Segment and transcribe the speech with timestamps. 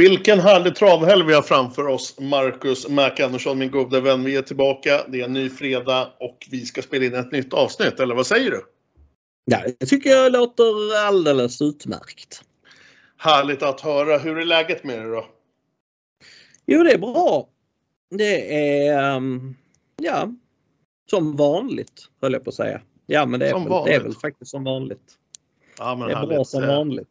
[0.00, 4.24] Vilken härlig travhelg vi har framför oss, Marcus Mac Andersson, min goda vän.
[4.24, 7.54] Vi är tillbaka, det är en ny fredag och vi ska spela in ett nytt
[7.54, 8.62] avsnitt, eller vad säger du?
[9.44, 12.42] Ja, det tycker jag låter alldeles utmärkt.
[13.16, 14.18] Härligt att höra.
[14.18, 15.26] Hur är läget med dig då?
[16.66, 17.48] Jo, det är bra.
[18.10, 19.56] Det är, um,
[20.02, 20.34] ja,
[21.10, 22.80] som vanligt höll jag på att säga.
[23.06, 25.18] Ja, men det är, väl, det är väl faktiskt som vanligt.
[25.78, 26.28] Ja, det är härligt.
[26.28, 27.08] bra som vanligt.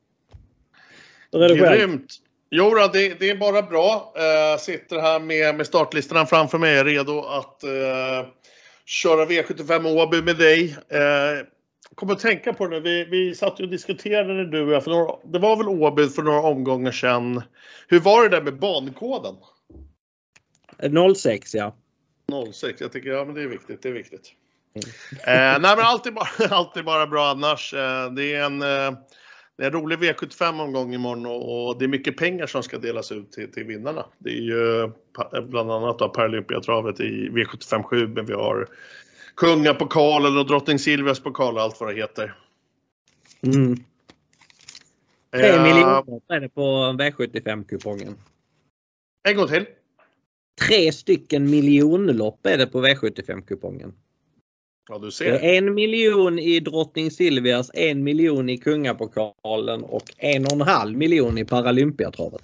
[1.31, 1.77] Är det själv?
[1.77, 2.28] Grymt!
[2.51, 4.13] Jo, det, det, är bara bra.
[4.17, 8.29] Uh, sitter här med, med startlistorna framför mig, är redo att uh,
[8.85, 10.69] köra V75 Åby med dig.
[10.71, 11.45] Uh,
[11.95, 15.15] kommer att tänka på det, vi, vi satt och diskuterade du och jag, för några,
[15.23, 17.41] det var väl Åby för några omgångar sedan.
[17.87, 19.35] Hur var det där med bankoden?
[21.15, 21.75] 06 ja.
[22.53, 23.81] 06, jag tycker ja, men det är viktigt.
[23.81, 24.33] Det är viktigt.
[24.73, 25.55] Mm.
[25.55, 27.73] eh, nej, men allt är bara, allt är bara bra annars.
[27.73, 28.99] Eh, det är en eh,
[29.59, 33.11] det är en rolig V75-omgång imorgon och, och det är mycket pengar som ska delas
[33.11, 34.05] ut till, till vinnarna.
[34.17, 34.91] Det är ju
[35.41, 38.67] bland annat då Paralympiatravet i V75 7, men vi har
[39.35, 42.35] Kungapokalen och Drottning Silvias pokal och allt vad det heter.
[43.41, 43.75] Mm.
[45.33, 46.61] Tre uh, miljoner är det på
[46.99, 48.13] V75-kupongen.
[49.29, 49.65] En gång till.
[50.67, 53.93] Tre stycken miljonlopp är det på V75-kupongen.
[54.89, 55.43] Ja, du ser.
[55.43, 61.37] En miljon i Drottning Silvias, en miljon i Kungapokalen och en och en halv miljon
[61.37, 62.41] i Paralympiatravet.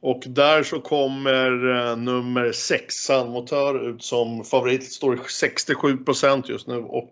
[0.00, 4.92] Och där så kommer uh, nummer 6 Sandmotör ut som favorit.
[4.92, 7.10] Står 67% just nu och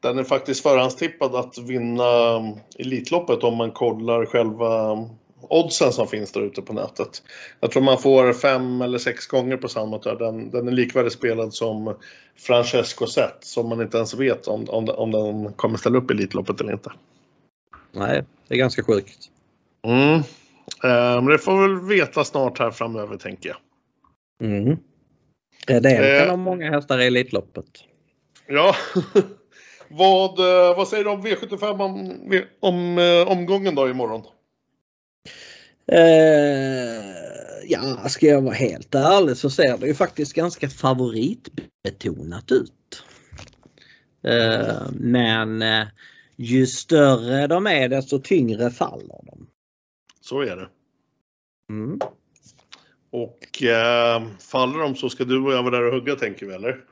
[0.00, 5.08] den är faktiskt förhandstippad att vinna um, Elitloppet om man kollar själva um,
[5.50, 7.22] oddsen som finns där ute på nätet.
[7.60, 10.16] Jag tror man får fem eller sex gånger på Sandmotör.
[10.18, 11.96] Den, den är likvärdigt spelad som
[12.36, 16.14] Francesco Zet som man inte ens vet om, om, om den kommer ställa upp i
[16.14, 16.92] Elitloppet eller inte.
[17.92, 19.18] Nej, det är ganska sjukt.
[19.82, 20.22] Mm.
[20.82, 23.58] Men det får vi väl veta snart här framöver tänker jag.
[24.48, 24.76] Mm.
[25.66, 27.84] Det är en av många hästar i Elitloppet.
[28.46, 28.74] Ja.
[29.88, 32.22] vad, eh, vad säger du om V75 om,
[32.60, 34.22] om eh, omgången då imorgon?
[35.92, 37.04] Uh,
[37.66, 43.04] ja, ska jag vara helt ärlig så ser det ju faktiskt ganska favoritbetonat ut.
[44.28, 45.86] Uh, men uh,
[46.36, 49.46] ju större de är desto tyngre faller de.
[50.20, 50.68] Så är det.
[51.70, 51.98] Mm.
[53.10, 56.54] Och eh, faller de så ska du och jag vara där och hugga tänker vi
[56.54, 56.84] eller?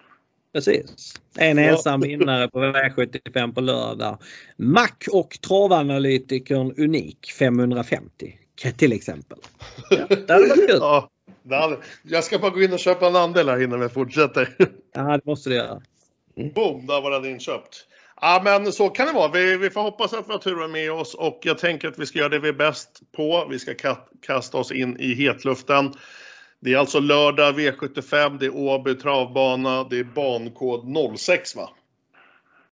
[0.52, 1.14] Precis.
[1.38, 4.18] En ensam vinnare på V75 på lördag.
[4.56, 8.38] Mac och travanalytikern Unik 550
[8.76, 9.38] till exempel.
[9.90, 10.78] Ja, det hade varit kul.
[10.80, 11.10] ja,
[11.50, 14.56] hade, jag ska bara gå in och köpa en andel här innan vi fortsätter.
[14.92, 15.82] Ja, det måste du göra.
[16.36, 16.52] Mm.
[16.52, 17.86] Boom, där var den inköpt.
[18.20, 19.32] Ja, men så kan det vara.
[19.32, 22.06] Vi, vi får hoppas att vi har turen med oss och jag tänker att vi
[22.06, 23.46] ska göra det vi är bäst på.
[23.50, 23.74] Vi ska
[24.26, 25.94] kasta oss in i hetluften.
[26.60, 31.70] Det är alltså lördag V75, det är Åby travbana, det är bankod 06 va?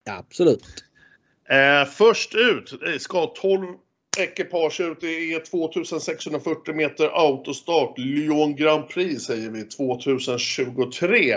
[0.04, 0.84] Ja, absolut.
[1.48, 3.66] Eh, först ut ska 12
[4.18, 5.00] ekipage ut.
[5.00, 7.98] Det är 2640 meter autostart.
[7.98, 11.34] Lyon Grand Prix säger vi 2023.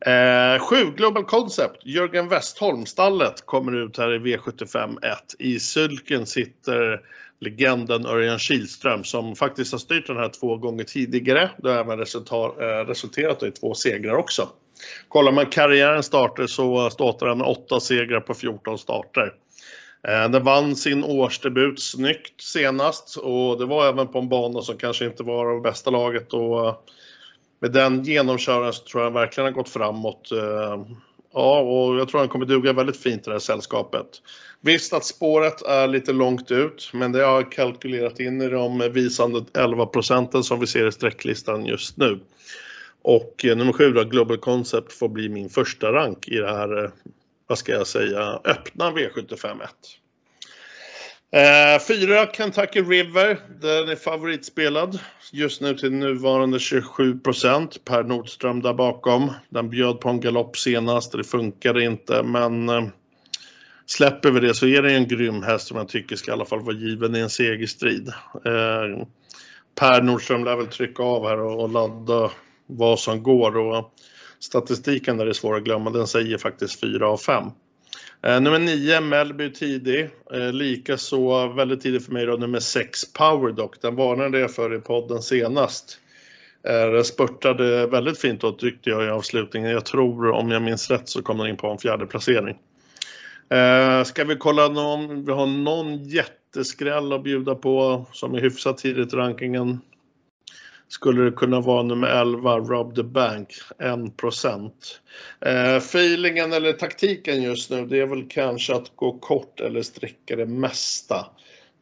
[0.00, 5.18] Eh, sju Global Concept, Jörgen Westholm, stallet, kommer ut här i V75 1.
[5.38, 7.00] I sulken sitter
[7.40, 11.50] legenden Örjan Kihlström som faktiskt har styrt den här två gånger tidigare.
[11.58, 14.48] Det har även resultat, eh, resulterat i två segrar också.
[15.08, 19.32] Kollar man karriärens starter så startar han med 8 segrar på 14 starter.
[20.08, 24.76] Eh, den vann sin årsdebut snyggt senast och det var även på en bana som
[24.76, 26.32] kanske inte var av bästa laget.
[26.32, 26.76] Och eh,
[27.60, 30.32] med den genomköraren så tror jag verkligen har gått framåt.
[30.32, 30.84] Eh,
[31.32, 34.06] ja, och jag tror han kommer duga väldigt fint i det här sällskapet.
[34.60, 38.90] Visst att spåret är lite långt ut, men det har jag kalkylerat in i de
[38.92, 42.20] visande 11 procenten som vi ser i sträcklistan just nu.
[43.02, 46.90] Och nummer 7 då, Global Concept, får bli min första rank i det här
[47.48, 49.70] vad ska jag säga, öppna V75 1.
[51.30, 54.98] Eh, fyra Kentucky River, den är favoritspelad
[55.32, 59.32] just nu till nuvarande 27% Per Nordström där bakom.
[59.48, 62.84] Den bjöd på en galopp senast, det funkade inte men eh,
[63.86, 66.44] släpper vi det så är det en grym häst som jag tycker ska i alla
[66.44, 68.08] fall vara given i en segerstrid.
[68.44, 69.06] Eh,
[69.74, 72.30] per Nordström lär väl trycka av här och, och ladda
[72.66, 73.94] vad som går och
[74.40, 77.44] statistiken där är svår att glömma, den säger faktiskt 4 av 5.
[78.22, 80.10] Eh, nummer 9, Melby tidig.
[80.32, 83.82] Eh, Likaså väldigt tidig för mig då nummer 6, Powerdock.
[83.82, 85.98] Den varnade jag för i podden senast.
[86.68, 89.70] Eh, den spurtade väldigt fint då tyckte jag i avslutningen.
[89.70, 92.56] Jag tror om jag minns rätt så kom den in på en fjärde placering.
[93.50, 98.78] Eh, ska vi kolla om vi har någon jätteskräll att bjuda på som är hyfsat
[98.78, 99.80] tidigt i rankingen
[100.88, 103.48] skulle det kunna vara nummer 11, Rob the Bank,
[103.78, 104.72] 1%.
[105.40, 110.36] Eh, feelingen eller taktiken just nu det är väl kanske att gå kort eller sträcka
[110.36, 111.26] det mesta.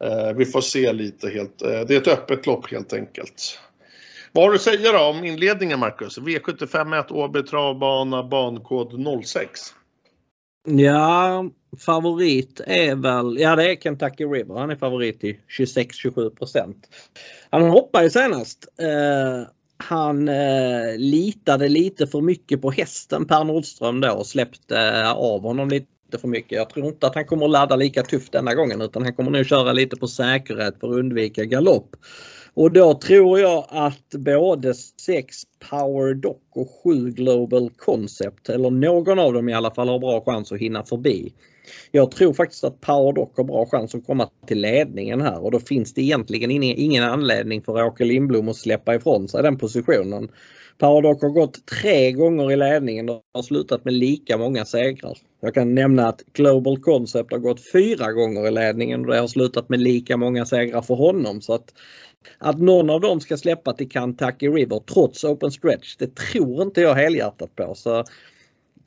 [0.05, 1.63] Eh, vi får se lite helt.
[1.63, 3.59] Eh, det är ett öppet lopp helt enkelt.
[4.33, 6.19] Vad har du att säga då om inledningen Marcus?
[6.19, 9.61] V751 Åby travbana bankod 06.
[10.69, 11.45] Ja,
[11.79, 14.55] favorit är väl, ja det är Kentucky River.
[14.55, 16.75] Han är favorit i 26-27%
[17.51, 18.69] Han hoppade ju senast.
[18.81, 25.13] Eh, han eh, litade lite för mycket på hästen Per Nordström då och släppte eh,
[25.13, 26.59] av honom lite för mycket.
[26.59, 29.47] Jag tror inte att han kommer ladda lika tufft denna gången utan han kommer nog
[29.47, 31.97] köra lite på säkerhet för att undvika galopp.
[32.57, 35.37] Och då tror jag att både 6
[35.71, 40.53] PowerDoc och 7 Global Concept, eller någon av dem i alla fall, har bra chans
[40.53, 41.33] att hinna förbi.
[41.91, 45.61] Jag tror faktiskt att PowerDoc har bra chans att komma till ledningen här och då
[45.61, 50.29] finns det egentligen ingen anledning för Åke Lindblom att släppa ifrån sig den positionen.
[50.79, 55.19] PowerDoc har gått tre gånger i ledningen och har slutat med lika många segrar.
[55.41, 59.29] Jag kan nämna att Global Concept har gått fyra gånger i ledningen och det har
[59.29, 61.41] slutat med lika många segrar för honom.
[61.41, 61.75] Så att
[62.39, 66.81] att någon av dem ska släppa till Kentucky River trots open stretch, det tror inte
[66.81, 67.75] jag helhjärtat på.
[67.75, 68.05] Så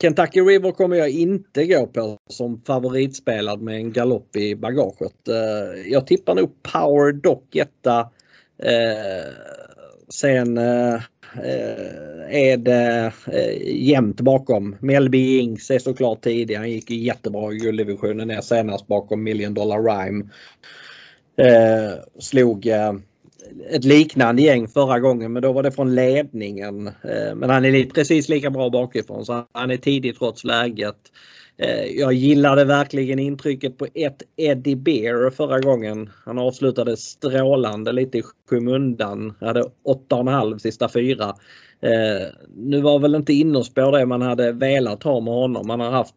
[0.00, 5.28] Kentucky River kommer jag inte gå på som favoritspelad med en galopp i bagaget.
[5.28, 8.00] Eh, jag tippar nog Power Dock etta.
[8.62, 9.32] Eh,
[10.08, 11.00] sen eh,
[12.30, 13.12] är det
[13.64, 14.76] jämnt bakom.
[14.80, 16.54] Melby Ings är såklart tidig.
[16.54, 20.24] Han gick jättebra i gulddivisionen senast bakom Million Dollar Rhyme.
[22.18, 22.68] Slog
[23.70, 26.86] ett liknande gäng förra gången men då var det från ledningen.
[26.86, 30.96] Eh, men han är precis lika bra bakifrån så han är tidig trots läget.
[31.62, 36.10] Eh, jag gillade verkligen intrycket på ett Eddie Bear förra gången.
[36.24, 39.34] Han avslutade strålande lite i skymundan.
[39.40, 41.34] Hade 8,5 sista fyra.
[41.82, 42.26] Eh,
[42.56, 45.66] nu var väl inte innerspår det man hade velat ha med honom.
[45.66, 46.14] Man har haft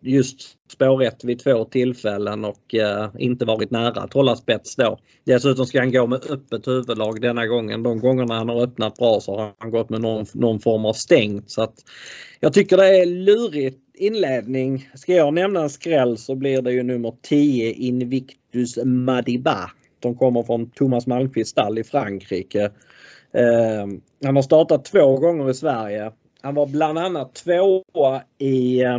[0.00, 0.40] just
[0.72, 4.98] spår 1 vid två tillfällen och eh, inte varit nära att hålla spets då.
[5.24, 7.82] Dessutom ska han gå med öppet huvudlag denna gången.
[7.82, 10.92] De gångerna han har öppnat bra så har han gått med någon, någon form av
[10.92, 11.50] stängt.
[11.50, 11.74] Så att
[12.40, 14.88] jag tycker det är lurigt inledning.
[14.94, 19.70] Ska jag nämna en skräll så blir det ju nummer 10 Invictus Madiba.
[20.00, 22.70] De kommer från Thomas Malmqvists stall i Frankrike.
[23.32, 23.86] Eh,
[24.24, 26.12] han har startat två gånger i Sverige.
[26.42, 28.98] Han var bland annat tvåa i eh,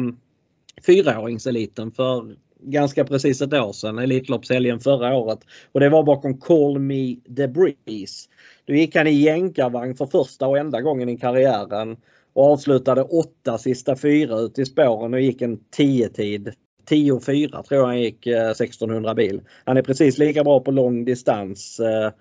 [0.85, 5.39] fyraåringseliten för ganska precis ett år sedan, Elitloppshelgen förra året.
[5.71, 8.29] Och det var bakom Call Me The Breeze.
[8.65, 11.97] Då gick han i jänkarvagn för första och enda gången i karriären
[12.33, 16.53] och avslutade åtta sista fyra ut i spåren och gick en 10-tid.
[16.89, 19.41] 10-4 tror jag han gick eh, 1600 bil.
[19.65, 21.79] Han är precis lika bra på lång distans.
[21.79, 22.11] Eh,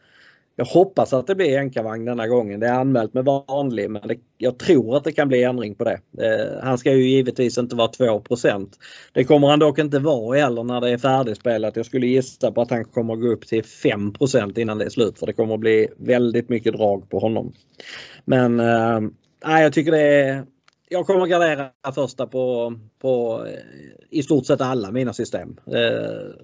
[0.60, 2.60] jag hoppas att det blir enkavagn denna gången.
[2.60, 5.84] Det är anmält med vanlig men det, jag tror att det kan bli ändring på
[5.84, 6.00] det.
[6.18, 8.68] Eh, han ska ju givetvis inte vara 2%
[9.12, 11.76] Det kommer han dock inte vara heller när det är färdigspelat.
[11.76, 15.18] Jag skulle gissa på att han kommer gå upp till 5% innan det är slut
[15.18, 17.52] för det kommer bli väldigt mycket drag på honom.
[18.24, 19.00] Men eh,
[19.60, 20.44] jag tycker det är
[20.92, 23.52] jag kommer att gardera första på, på eh,
[24.10, 25.56] i stort sett alla mina system.
[25.66, 26.34] Eh,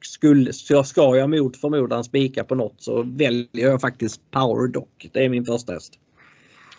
[0.00, 5.08] skulle, så ska jag mot förmodan spika på något så väljer jag faktiskt Powerdock.
[5.12, 5.92] Det är min första häst.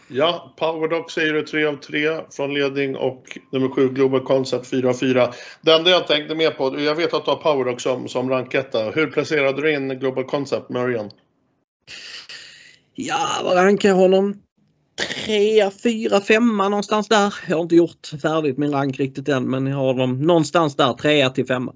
[0.08, 2.00] Ja, Powerdock säger du 3 av 3
[2.32, 5.34] från ledning och nummer 7 Global Concept 4 av 4.
[5.62, 8.92] Det enda jag tänkte mer på, jag vet att du har Powerdock som, som ranketta.
[8.92, 11.12] Hur placerade du in Global Concept, Marian?
[12.94, 14.42] Ja, vad rankar honom?
[14.96, 17.34] Trea, fyra, femma någonstans där.
[17.48, 20.94] Jag har inte gjort färdigt min rank riktigt än men jag har dem någonstans där,
[20.94, 21.74] trea till femma.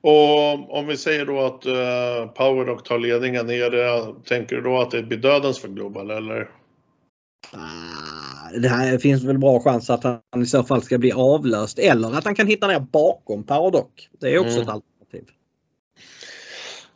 [0.00, 4.78] Och om vi säger då att uh, Powerdock tar ledningen, är det, tänker du då
[4.78, 6.50] att det blir dödens för Global eller?
[7.52, 11.78] Ah, det här finns väl bra chans att han i så fall ska bli avlöst
[11.78, 14.08] eller att han kan hitta ner bakom Powerdock.
[14.20, 14.62] Det är också mm.
[14.62, 15.24] ett alternativ.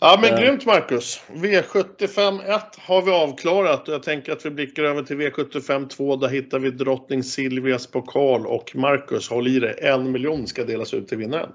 [0.04, 1.22] Ja men uh, grymt Marcus.
[1.32, 6.16] V75 1 har vi avklarat och jag tänker att vi blickar över till V75 2.
[6.16, 10.94] Där hittar vi drottning Silvias pokal och Marcus, håll i dig, en miljon ska delas
[10.94, 11.50] ut till vinnaren.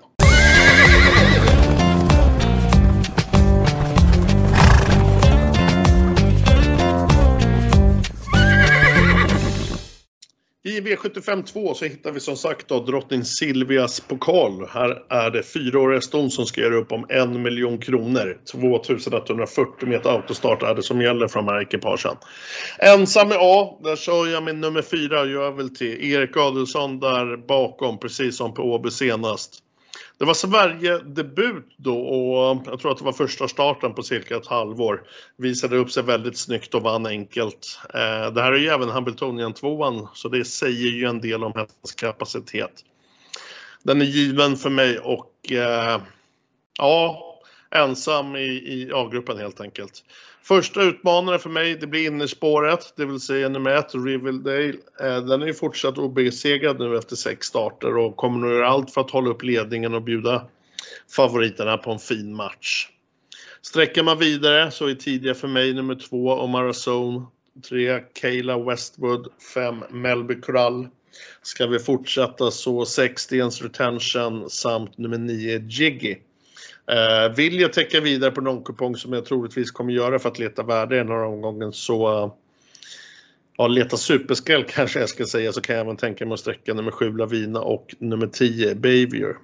[10.64, 14.68] I V75 2 så hittar vi som sagt då drottning Silvias pokal.
[14.70, 18.42] Här är det fyraåriga ston som ska göra upp om en miljon kronor.
[18.52, 22.16] 2140 meter autostart är det som gäller för de här ekipagen.
[22.80, 27.48] Ensam i A, där kör jag min nummer fyra, gör väl till Erik Adelsson där
[27.48, 29.64] bakom, precis som på Åby senast.
[30.20, 34.48] Det var Sverige-debut då och jag tror att det var första starten på cirka ett
[34.48, 35.04] halvår.
[35.38, 37.80] Visade upp sig väldigt snyggt och vann enkelt.
[37.94, 41.54] Eh, det här är ju även Hamiltonian 2 så det säger ju en del om
[41.56, 42.72] hästens kapacitet.
[43.84, 46.02] Den är given för mig och eh,
[46.78, 47.26] ja,
[47.76, 50.04] ensam i, i A-gruppen helt enkelt.
[50.44, 54.74] Första utmanare för mig, det blir innerspåret, det vill säga nummer ett, Riverdale.
[55.02, 58.94] Eh, den är ju fortsatt obesegrad nu efter sex starter och kommer nog göra allt
[58.94, 60.48] för att hålla upp ledningen och bjuda
[61.16, 62.88] favoriterna på en fin match.
[63.62, 67.26] Sträcker man vidare så är tidiga för mig nummer två Omar Zone,
[67.70, 70.88] tre Kayla Westwood, fem Melby Corral.
[71.42, 76.16] Ska vi fortsätta så 6 Stens Retention samt nummer 9 Jiggy.
[76.90, 80.40] Eh, vill jag täcka vidare på någon kupong som jag troligtvis kommer göra för att
[80.40, 82.32] leta värde i den här omgången så
[83.58, 86.74] ja, leta superskräll kanske jag ska säga så kan jag även tänka mig att sträcka
[86.74, 89.36] nummer 7 Lavina och nummer 10 Bavier.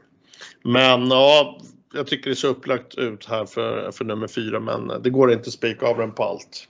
[0.64, 1.60] Men ja,
[1.94, 5.48] jag tycker det ser upplagt ut här för, för nummer 4 men det går inte
[5.48, 6.68] att spika av den på allt.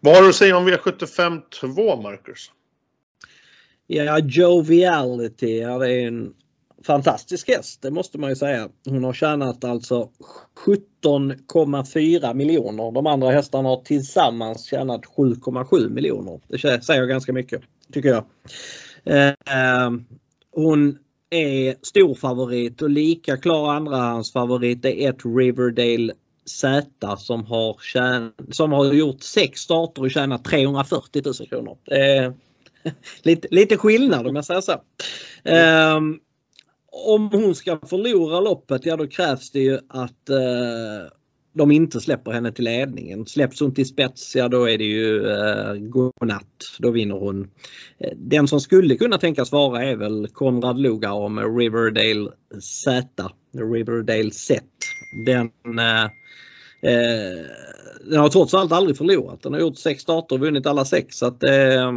[0.00, 2.50] Vad har du att säga om V75 2 Marcus?
[3.86, 6.34] Ja, Joviality, ja, det är en
[6.86, 8.68] fantastisk häst, det måste man ju säga.
[8.84, 10.08] Hon har tjänat alltså
[11.04, 12.92] 17,4 miljoner.
[12.92, 16.40] De andra hästarna har tillsammans tjänat 7,7 miljoner.
[16.48, 17.62] Det säger ganska mycket,
[17.92, 18.24] tycker jag.
[19.04, 19.90] Eh,
[20.50, 20.98] hon
[21.30, 26.12] är stor favorit och lika klar andrahandsfavorit är ett Riverdale
[26.44, 31.78] Z som har, tjän som har gjort sex starter och tjänat 340 000 kronor.
[31.86, 32.32] Eh,
[33.22, 34.72] lite, lite skillnad om jag säger så.
[35.44, 36.00] Eh,
[36.92, 41.12] om hon ska förlora loppet, ja då krävs det ju att eh,
[41.54, 43.26] de inte släpper henne till ledningen.
[43.26, 46.76] Släpps hon till spets, ja då är det ju eh, godnatt.
[46.78, 47.50] Då vinner hon.
[47.98, 52.30] Eh, den som skulle kunna tänkas vara är väl Konrad Lugauer med Riverdale
[52.60, 53.08] Z.
[53.72, 54.62] Riverdale Z.
[55.26, 56.04] Den, eh,
[56.92, 57.46] eh,
[58.10, 59.42] den har trots allt aldrig förlorat.
[59.42, 61.16] Den har gjort sex starter och vunnit alla sex.
[61.16, 61.92] Så att, eh,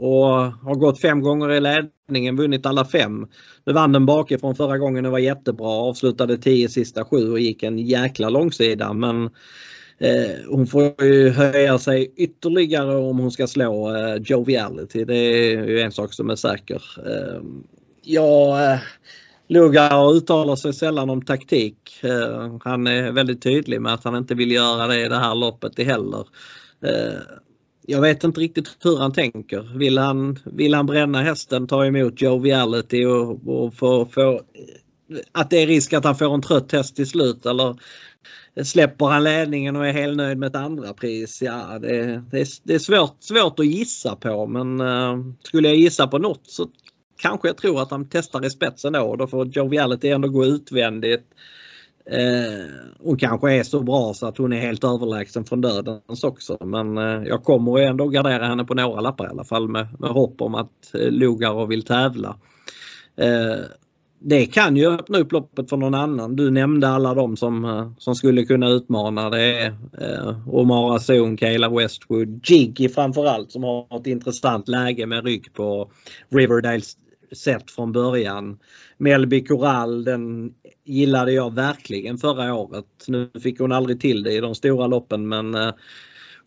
[0.00, 3.26] och har gått fem gånger i ledningen, vunnit alla fem.
[3.64, 5.68] Nu vann den bakifrån förra gången, och var jättebra.
[5.68, 9.24] Avslutade 10 sista sju och gick en jäkla långsida men
[9.98, 15.04] eh, hon får ju höja sig ytterligare om hon ska slå eh, Joviality.
[15.04, 16.82] Det är ju en sak som är säker.
[17.06, 17.42] Eh,
[18.02, 18.78] ja, eh,
[19.48, 22.04] Lugar uttalar sig sällan om taktik.
[22.04, 25.34] Eh, han är väldigt tydlig med att han inte vill göra det i det här
[25.34, 26.26] loppet heller.
[26.84, 27.20] Eh,
[27.86, 29.78] jag vet inte riktigt hur han tänker.
[29.78, 34.40] Vill han, vill han bränna hästen, ta emot Joviality och, och få, få
[35.32, 37.76] att det är risk att han får en trött häst till slut eller
[38.64, 41.42] släpper han ledningen och är helt nöjd med ett andra pris?
[41.42, 45.76] Ja, det, det, är, det är svårt, svårt att gissa på men uh, skulle jag
[45.76, 46.68] gissa på något så
[47.16, 50.44] kanske jag tror att han testar i spetsen då och då får Joviality ändå gå
[50.44, 51.26] utvändigt.
[52.06, 52.66] Eh,
[52.98, 56.98] hon kanske är så bra så att hon är helt överlägsen från dödens också men
[56.98, 60.40] eh, jag kommer ändå gardera henne på några lappar i alla fall med, med hopp
[60.40, 62.36] om att eh, vill tävla.
[63.16, 63.64] Eh,
[64.24, 66.36] det kan ju öppna upp loppet för någon annan.
[66.36, 69.30] Du nämnde alla de som, eh, som skulle kunna utmana.
[69.30, 69.66] Det är
[70.00, 75.90] eh, Omar Kayla Westwood, Jiggy framförallt som har ett intressant läge med rygg på
[76.28, 76.96] Riverdales
[77.32, 78.58] sett från början.
[78.98, 82.86] Melby Corral den gillade jag verkligen förra året.
[83.06, 85.72] Nu fick hon aldrig till det i de stora loppen men eh,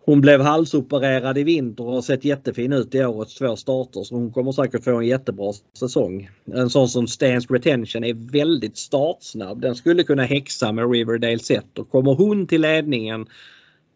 [0.05, 4.15] hon blev halsopererad i vinter och har sett jättefin ut i årets två starter så
[4.15, 6.29] hon kommer säkert få en jättebra säsong.
[6.53, 9.61] En sån som Stans Retention är väldigt startsnabb.
[9.61, 13.27] Den skulle kunna häxa med Riverdale set och kommer hon till ledningen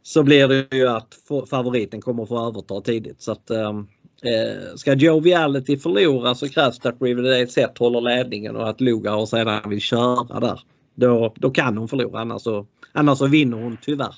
[0.03, 1.17] så blir det ju att
[1.49, 3.21] favoriten kommer få överta tidigt.
[3.21, 3.87] Så att, um,
[4.21, 9.25] Eh, ska Joviality förlora så krävs det att Riverdale sett håller ledningen och att Lugar
[9.25, 10.61] sedan vill köra där.
[10.95, 14.15] Då, då kan hon förlora annars så, annars så vinner hon tyvärr.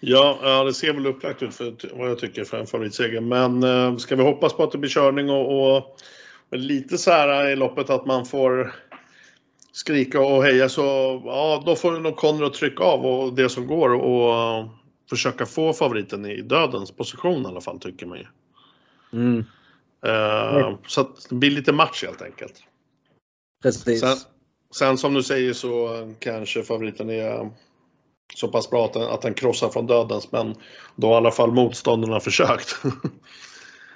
[0.00, 3.20] Ja, ja, det ser väl upplagt ut för vad jag tycker för en favoritseger.
[3.20, 5.98] Men eh, ska vi hoppas på att det blir körning och, och
[6.50, 8.74] lite så här i loppet att man får
[9.72, 10.82] skrika och heja så
[11.24, 14.68] ja, då får nog Konrad trycka av och det som går och
[15.10, 18.24] försöka få favoriten i dödens position i alla fall tycker man ju.
[19.12, 19.44] Mm.
[20.06, 22.62] Uh, så att det blir lite match helt enkelt.
[23.62, 24.00] Precis.
[24.00, 24.16] Sen,
[24.74, 25.88] sen, som du säger så
[26.18, 27.50] kanske favoriten är
[28.34, 30.54] så pass bra att den, att den krossar från dödens men
[30.96, 32.76] då har i alla fall motståndarna försökt.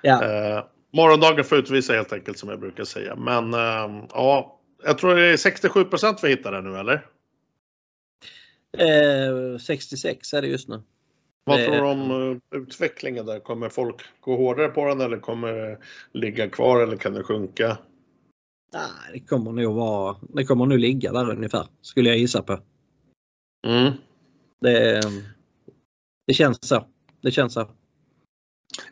[0.02, 0.24] ja.
[0.24, 3.16] Uh, morgondagen får utvisa helt enkelt som jag brukar säga.
[3.16, 7.06] Men uh, ja, jag tror det är 67 procent vi hittar nu eller?
[9.58, 10.82] 66 är det just nu.
[11.48, 13.40] Vad tror du om eh, utvecklingen där?
[13.40, 15.78] Kommer folk gå hårdare på den eller kommer det
[16.12, 17.78] ligga kvar eller kan det sjunka?
[18.72, 22.58] Nej, det kommer nog vara, det kommer nog ligga där ungefär skulle jag gissa på.
[23.66, 23.92] Mm.
[24.60, 25.02] Det,
[26.26, 26.86] det känns så.
[27.20, 27.68] Det känns så.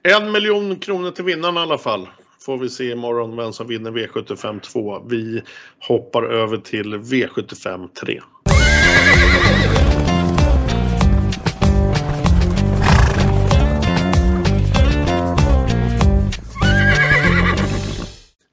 [0.03, 2.09] En miljon kronor till vinnaren i alla fall.
[2.41, 5.01] Får vi se imorgon vem som vinner V75 2.
[5.09, 5.43] Vi
[5.79, 8.21] hoppar över till V75 3.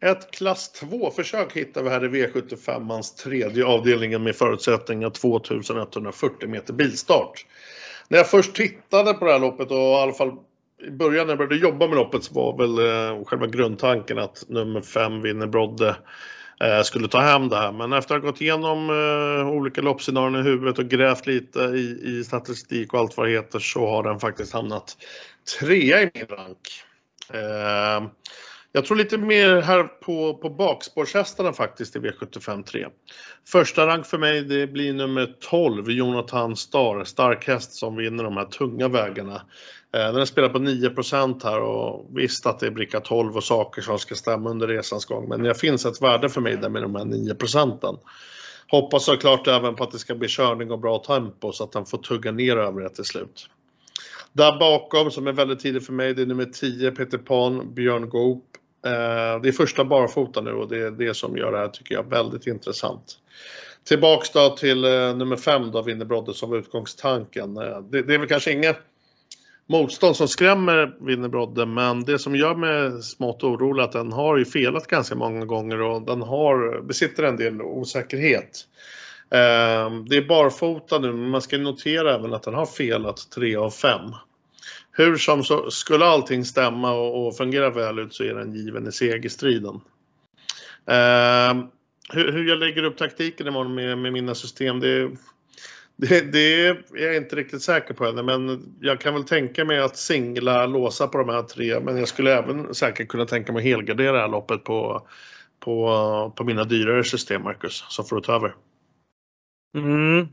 [0.05, 7.45] Ett klass 2-försök hittar vi här i V75ans tredje avdelningen med förutsättningar 2140 meter bilstart.
[8.07, 10.31] När jag först tittade på det här loppet och i alla fall
[10.87, 14.43] i början när jag började jobba med loppet så var väl eh, själva grundtanken att
[14.47, 15.95] nummer 5 vinner Brodde
[16.61, 17.71] eh, skulle ta hem det här.
[17.71, 22.01] Men efter att ha gått igenom eh, olika loppscenarion i huvudet och grävt lite i,
[22.03, 24.97] i statistik och allt vad det heter så har den faktiskt hamnat
[25.59, 26.83] trea i min rank.
[27.33, 28.07] Eh,
[28.73, 32.87] jag tror lite mer här på, på bakspårshästarna faktiskt i V75 3.
[33.47, 38.37] Första rank för mig det blir nummer 12, Jonathan Star, stark häst som vinner de
[38.37, 39.35] här tunga vägarna.
[39.93, 43.43] Eh, den är spelad på 9% här och visst att det är bricka 12 och
[43.43, 46.69] saker som ska stämma under resans gång men det finns ett värde för mig där
[46.69, 47.95] med de här 9 procenten.
[48.67, 51.85] Hoppas såklart även på att det ska bli körning och bra tempo så att den
[51.85, 53.49] får tugga ner över det till slut.
[54.33, 58.09] Där bakom som är väldigt tidigt för mig det är nummer 10 Peter Pan, Björn
[58.09, 58.43] Goop.
[58.85, 61.95] Eh, det är första barfota nu och det är det som gör det här tycker
[61.95, 63.17] jag väldigt intressant.
[63.83, 67.57] Tillbaks då till eh, nummer 5 då, Winnerbrodde som var utgångstanken.
[67.57, 68.77] Eh, det, det är väl kanske inget
[69.69, 74.37] motstånd som skrämmer Winnerbrodde men det som gör mig smått orolig är att den har
[74.37, 78.67] ju felat ganska många gånger och den har, besitter en del osäkerhet.
[80.09, 83.69] Det är barfota nu men man ska notera även att den har felat 3 av
[83.69, 84.01] 5
[84.91, 88.87] hur som så skulle allting stämma och, och fungera väl ut så är den given
[88.87, 89.81] i segerstriden.
[90.85, 91.65] Eh,
[92.13, 95.11] hur, hur, jag lägger upp taktiken imorgon med, med mina system, det,
[95.95, 99.79] det, det, är jag inte riktigt säker på ännu, men jag kan väl tänka mig
[99.79, 103.59] att singla, låsa på de här tre, men jag skulle även säkert kunna tänka mig
[103.59, 105.07] att helgardera det här loppet på,
[105.59, 108.55] på, på mina dyrare system, Marcus, som får du ta över.
[109.75, 110.27] Mm,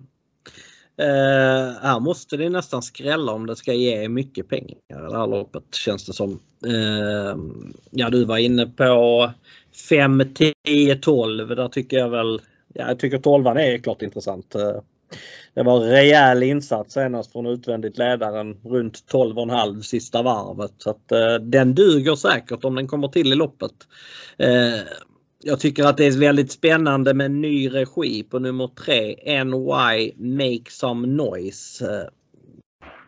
[0.98, 5.26] Eh, här måste det nästan skrälla om det ska ge mycket pengar i det här
[5.26, 6.40] loppet känns det som.
[6.66, 7.36] Eh,
[7.90, 9.30] ja du var inne på
[9.88, 10.22] 5,
[10.64, 11.48] 10, 12.
[11.48, 12.40] Där tycker jag väl,
[12.74, 14.54] ja, jag tycker 12 är klart intressant.
[14.54, 14.80] Eh,
[15.54, 20.74] det var en rejäl insats senast från utvändigt ledaren runt 12,5 sista varvet.
[20.78, 23.72] Så att, eh, den duger säkert om den kommer till i loppet.
[24.38, 24.80] Eh,
[25.48, 30.70] jag tycker att det är väldigt spännande med ny regi på nummer tre, NY Make
[30.70, 32.10] Some Noise.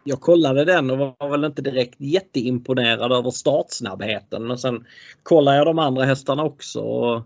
[0.05, 4.85] Jag kollade den och var väl inte direkt jätteimponerad över startsnabbheten men sen
[5.23, 6.81] kollade jag de andra hästarna också.
[6.81, 7.17] Och,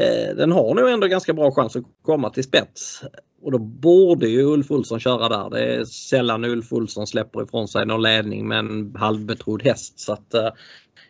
[0.00, 3.02] eh, den har nog ändå ganska bra chans att komma till spets.
[3.42, 5.50] Och då borde ju Ulf Olsson köra där.
[5.50, 10.00] Det är sällan Ulf Olsson släpper ifrån sig någon ledning med en halvbetrodd häst.
[10.00, 10.48] Så att, eh,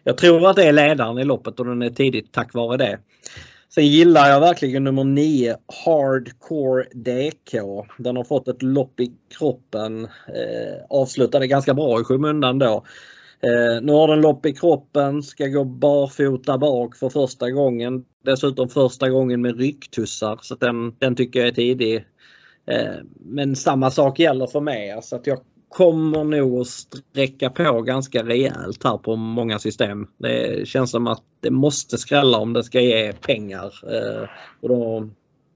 [0.06, 2.98] jag tror att det är ledaren i loppet och den är tidigt tack vare det.
[3.74, 7.52] Sen gillar jag verkligen nummer 9 Hardcore DK.
[7.98, 10.04] Den har fått ett lopp i kroppen.
[10.04, 12.84] Eh, avslutade ganska bra i skymundan då.
[13.40, 18.04] Eh, nu har den lopp i kroppen, ska gå barfota bak för första gången.
[18.24, 21.96] Dessutom första gången med rycktussar så den, den tycker jag är tidig.
[22.66, 24.90] Eh, men samma sak gäller för mig.
[24.90, 25.38] Alltså att jag
[25.68, 30.06] kommer nog att sträcka på ganska rejält här på många system.
[30.18, 33.72] Det känns som att det måste skrälla om det ska ge pengar.
[33.92, 34.28] Eh,
[34.60, 35.08] och då,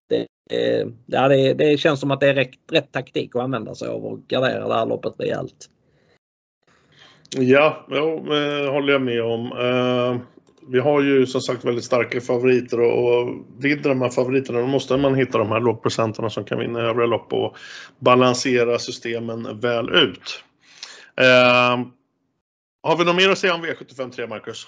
[0.08, 3.74] det, eh, ja, det, det känns som att det är rätt, rätt taktik att använda
[3.74, 5.70] sig av och gardera det här loppet rejält.
[7.36, 9.46] Ja, jo, eh, håller jag med om.
[9.46, 10.20] Eh,
[10.72, 14.66] vi har ju som sagt väldigt starka favoriter och, och vinner de här favoriterna då
[14.66, 17.56] måste man hitta de här lågprocenterna som kan vinna övriga lopp och
[17.98, 20.44] balansera systemen väl ut.
[21.16, 21.84] Eh,
[22.82, 24.66] har vi något mer att säga om V75 3, Marcus?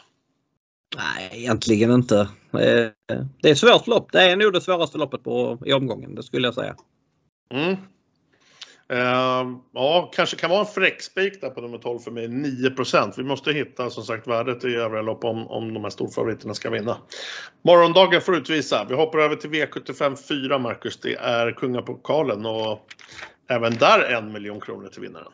[0.96, 2.20] Nej, egentligen inte.
[2.52, 2.88] Eh,
[3.42, 4.12] det är ett svårt lopp.
[4.12, 6.76] Det är nog det svåraste loppet på, i omgången, det skulle jag säga.
[7.54, 7.76] Mm.
[8.92, 13.24] Uh, ja, kanske kan vara en fräckspik där på nummer 12 för mig, 9% Vi
[13.24, 16.96] måste hitta som sagt värdet i övriga lopp om, om de här storfavoriterna ska vinna.
[17.64, 18.86] Morgondagen får utvisa.
[18.88, 21.00] Vi hoppar över till V75 4, Marcus.
[21.00, 22.86] Det är kungapokalen och
[23.48, 25.32] även där en miljon kronor till vinnaren.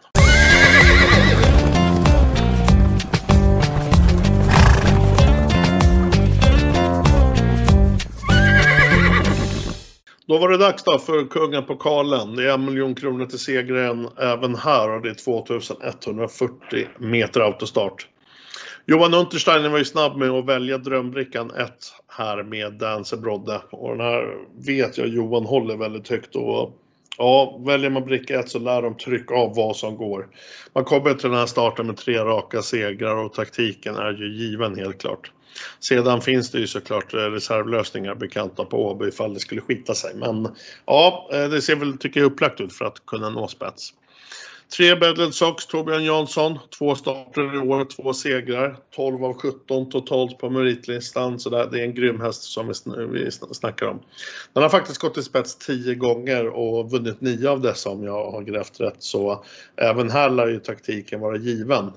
[10.29, 12.37] Då var det dags då för kungapokalen.
[12.37, 18.09] Det är en miljon kronor till segern även här och det är 2140 meter autostart.
[18.87, 21.73] Johan Untersteiner var ju snabb med att välja drömbrickan 1
[22.09, 23.61] här med Dancer Brodde.
[23.71, 24.37] Och den här
[24.67, 26.37] vet jag Johan håller väldigt högt.
[26.37, 26.73] Och
[27.19, 30.29] ja, väljer man bricka 1 så lär de trycka av vad som går.
[30.73, 34.79] Man kommer till den här starten med tre raka segrar och taktiken är ju given
[34.79, 35.33] helt klart.
[35.81, 40.15] Sedan finns det ju såklart eh, reservlösningar bekanta på Åby ifall det skulle skita sig.
[40.15, 40.49] Men
[40.87, 43.93] ja, eh, det ser väl, tycker jag, upplagt ut för att kunna nå spets.
[44.77, 46.59] Tre Bedled Sox, Torbjörn Jansson.
[46.79, 48.77] Två starter i år, två segrar.
[48.97, 51.39] 12 av 17 totalt på meritlistan.
[51.39, 52.73] Så det är en grym häst som
[53.13, 54.01] vi snackar om.
[54.53, 58.31] Den har faktiskt gått i spets 10 gånger och vunnit 9 av dessa om jag
[58.31, 58.97] har grävt rätt.
[58.99, 59.45] Så
[59.77, 61.91] även här lär ju taktiken vara given.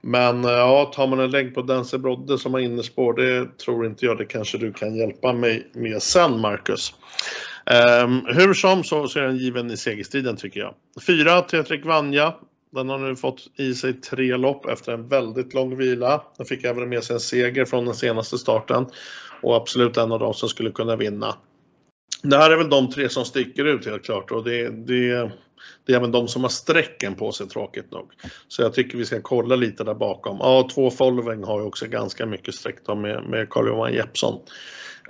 [0.00, 3.86] Men eh, ja, tar man en lägg på Dancer Brodde som har innerspår, det tror
[3.86, 4.18] inte jag.
[4.18, 6.94] Det kanske du kan hjälpa mig med sen, Marcus.
[8.04, 10.74] Um, hur som så, så är den given i segerstriden tycker jag.
[11.06, 12.34] Fyra, Tetrik Vanja.
[12.70, 16.22] Den har nu fått i sig tre lopp efter en väldigt lång vila.
[16.36, 18.86] Den fick även med sig en seger från den senaste starten
[19.42, 21.34] och absolut en av dem som skulle kunna vinna.
[22.22, 25.30] Det här är väl de tre som sticker ut helt klart och det, det,
[25.86, 28.10] det är även de som har strecken på sig tråkigt nog.
[28.48, 30.36] Så jag tycker vi ska kolla lite där bakom.
[30.40, 34.40] Ja, två Following har ju också ganska mycket streck då med, med Carl-Johan Jeppsson.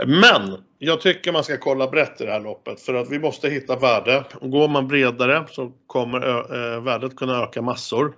[0.06, 3.48] Men jag tycker man ska kolla brett i det här loppet för att vi måste
[3.48, 4.24] hitta värde.
[4.40, 8.14] Går man bredare så kommer värdet kunna öka massor.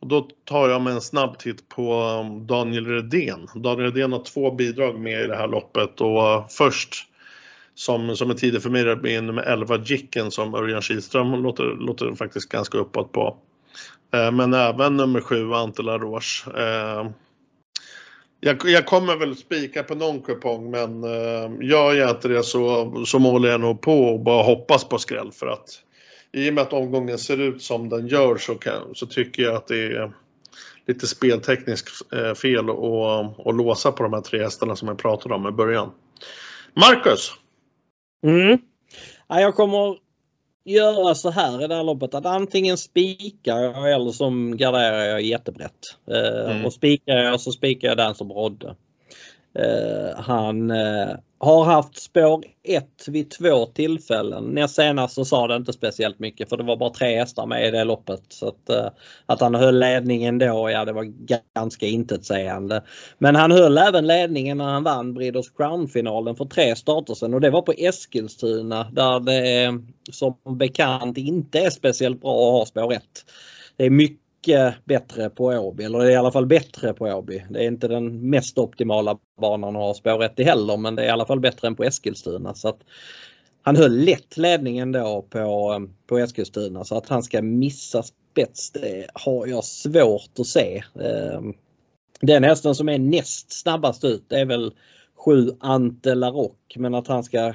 [0.00, 3.48] Och då tar jag med en snabb titt på um, Daniel Redén.
[3.54, 7.09] Daniel Redén har två bidrag med i det här loppet och uh, först
[7.74, 12.14] som, som är tidig för mig är nummer 11 Jicken som Örjan Kihlström låter, låter
[12.14, 13.36] faktiskt ganska uppåt på.
[14.14, 16.50] Eh, men även nummer 7 Ante Laroche.
[16.56, 17.10] Eh,
[18.40, 22.94] jag, jag, kommer väl spika på någon kupong men eh, gör jag inte det så,
[23.06, 25.82] så målar jag nog på och bara hoppas på skräll för att
[26.32, 29.54] i och med att omgången ser ut som den gör så, kan, så tycker jag
[29.54, 30.12] att det är
[30.86, 35.34] lite speltekniskt eh, fel att, att låsa på de här tre hästarna som jag pratade
[35.34, 35.90] om i början.
[36.74, 37.32] Marcus!
[38.22, 38.58] Mm.
[39.28, 39.98] Ja, jag kommer
[40.64, 45.22] göra så här i det här loppet att antingen spikar jag eller så garderar jag
[45.22, 45.96] jättebrett.
[46.10, 46.64] Eh, mm.
[46.64, 48.74] Och spikar jag så spikar jag den som rådde.
[49.58, 54.44] Uh, han uh, har haft spår 1 vid två tillfällen.
[54.44, 57.68] Näst senast så sa det inte speciellt mycket för det var bara tre hästar med
[57.68, 58.22] i det loppet.
[58.28, 58.86] Så att, eh,
[59.26, 61.04] att han höll ledningen då, ja det var
[61.54, 62.82] ganska intetsägande.
[63.18, 67.40] Men han höll även ledningen när han vann Breeders Crown-finalen för tre starter sedan och
[67.40, 69.72] det var på Eskilstuna där det eh,
[70.10, 73.02] som bekant inte är speciellt bra att ha spår 1.
[73.76, 77.44] Det är mycket mycket bättre på Åby, eller i alla fall bättre på Åby.
[77.50, 81.06] Det är inte den mest optimala banan att ha spår i heller, men det är
[81.06, 82.54] i alla fall bättre än på Eskilstuna.
[82.54, 82.80] Så att
[83.62, 89.06] han höll lätt ledningen då på, på Eskilstuna så att han ska missa spets det
[89.14, 90.82] har jag svårt att se.
[91.00, 91.54] Ehm,
[92.20, 94.72] den hästen som är näst snabbast ut är väl
[95.24, 97.54] 7 Ante Larock men att han ska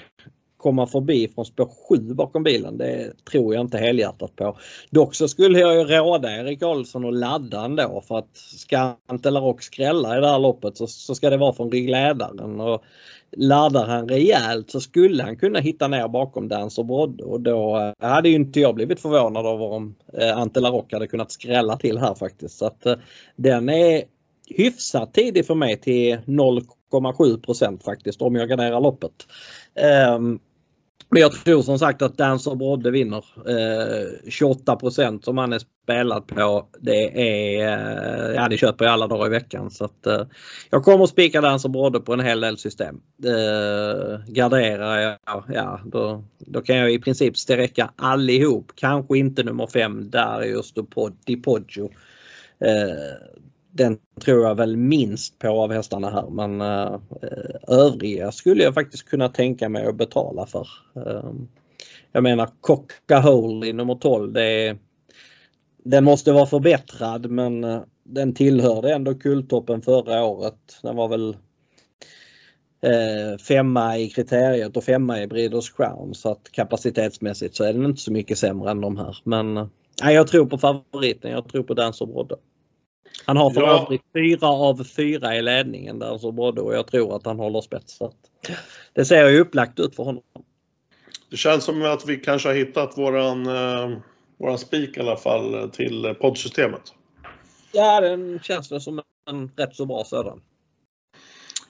[0.65, 2.77] komma förbi från spår 7 bakom bilen.
[2.77, 4.57] Det tror jag inte helhjärtat på.
[4.89, 9.61] Dock så skulle jag ju råda Erik Karlsson att ladda ändå för att ska Antelarock
[9.61, 12.61] skrälla i det här loppet så, så ska det vara från ryggledaren.
[12.61, 12.83] Och
[13.37, 18.09] laddar han rejält så skulle han kunna hitta ner bakom Dancer Brodde och då eh,
[18.09, 22.57] hade ju inte jag blivit förvånad över om eh, hade kunnat skrälla till här faktiskt.
[22.57, 22.95] Så att eh,
[23.35, 24.03] den är
[24.47, 29.27] hyfsat tidig för mig till 0,7% faktiskt om jag garderar loppet.
[30.15, 30.39] Um,
[31.09, 33.25] men jag tror som sagt att Dancer Brodde vinner.
[33.47, 34.77] Eh, 28
[35.21, 36.67] som han är spelad på.
[36.79, 39.71] Det är, eh, ja det köper jag alla dagar i veckan.
[39.71, 40.21] Så att, eh,
[40.69, 43.01] jag kommer att spika Dancer Brodde på en hel del system.
[43.25, 48.71] Eh, garderar jag, ja då, då kan jag i princip sträcka allihop.
[48.75, 50.73] Kanske inte nummer 5 Darius
[51.25, 51.89] Di Poggio.
[52.59, 53.35] Eh,
[53.77, 56.99] den tror jag väl minst på av hästarna här men eh,
[57.67, 60.67] övriga skulle jag faktiskt kunna tänka mig att betala för.
[60.95, 61.31] Eh,
[62.11, 64.77] jag menar Coca Holy nummer 12 det är,
[65.83, 70.79] den måste vara förbättrad men eh, den tillhörde ändå kultoppen förra året.
[70.81, 71.37] Den var väl
[72.81, 77.85] eh, femma i kriteriet och femma i Breeders Crown så att kapacitetsmässigt så är den
[77.85, 79.17] inte så mycket sämre än de här.
[79.23, 79.67] Men uh,
[80.01, 82.35] jag tror på favoriten, jag tror på Dancer Brodde.
[83.25, 83.81] Han har för ja.
[83.81, 87.61] övrigt fyra av fyra i ledningen där så både och jag tror att han håller
[87.61, 87.99] spets.
[88.93, 90.23] Det ser ju upplagt ut för honom.
[91.29, 93.97] Det känns som att vi kanske har hittat våran, eh,
[94.37, 96.93] våran spik i alla fall till poddsystemet.
[97.71, 100.41] Ja, den känns väl som en rätt så bra sådan.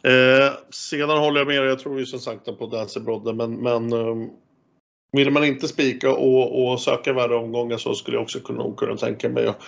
[0.04, 3.94] Eh, sedan håller jag med Jag tror ju som sagt på Dancer Brodde men, men
[3.94, 4.30] eh,
[5.12, 8.98] vill man inte spika och, och söka värre omgångar så skulle jag också kunna, kunna
[8.98, 9.62] tänka mig att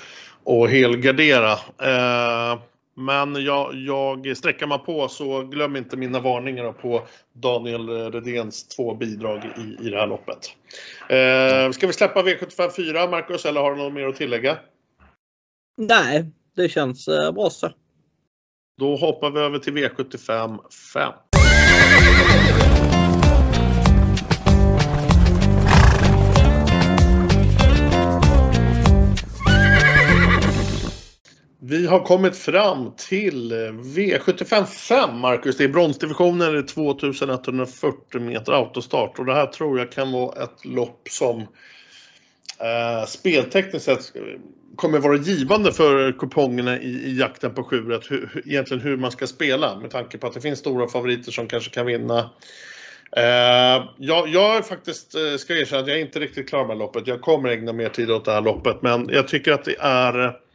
[0.48, 1.52] och helgardera.
[1.82, 2.60] Eh,
[2.96, 8.94] Men jag, jag sträcker mig på så glöm inte mina varningar på Daniel Redéns två
[8.96, 10.56] bidrag i, i det här loppet.
[11.10, 14.58] Eh, ska vi släppa V75 4 Marcus eller har du något mer att tillägga?
[15.78, 17.70] Nej, det känns eh, bra så.
[18.78, 20.60] Då hoppar vi över till V75
[20.94, 21.14] 5.
[31.70, 35.58] Vi har kommit fram till eh, V75 5, Marcus.
[35.58, 40.44] Det är bronsdivisionen, det är 2140 meter autostart och det här tror jag kan vara
[40.44, 41.42] ett lopp som
[42.60, 44.14] eh, speltekniskt sett
[44.76, 48.12] kommer vara givande för kupongerna i, i jakten på sjuret.
[48.12, 51.48] hur, egentligen hur man ska spela med tanke på att det finns stora favoriter som
[51.48, 52.30] kanske kan vinna.
[53.12, 56.78] Eh, jag, jag är faktiskt, eh, ska erkänna att jag är inte riktigt klar med
[56.78, 57.08] loppet.
[57.08, 60.47] Jag kommer ägna mer tid åt det här loppet men jag tycker att det är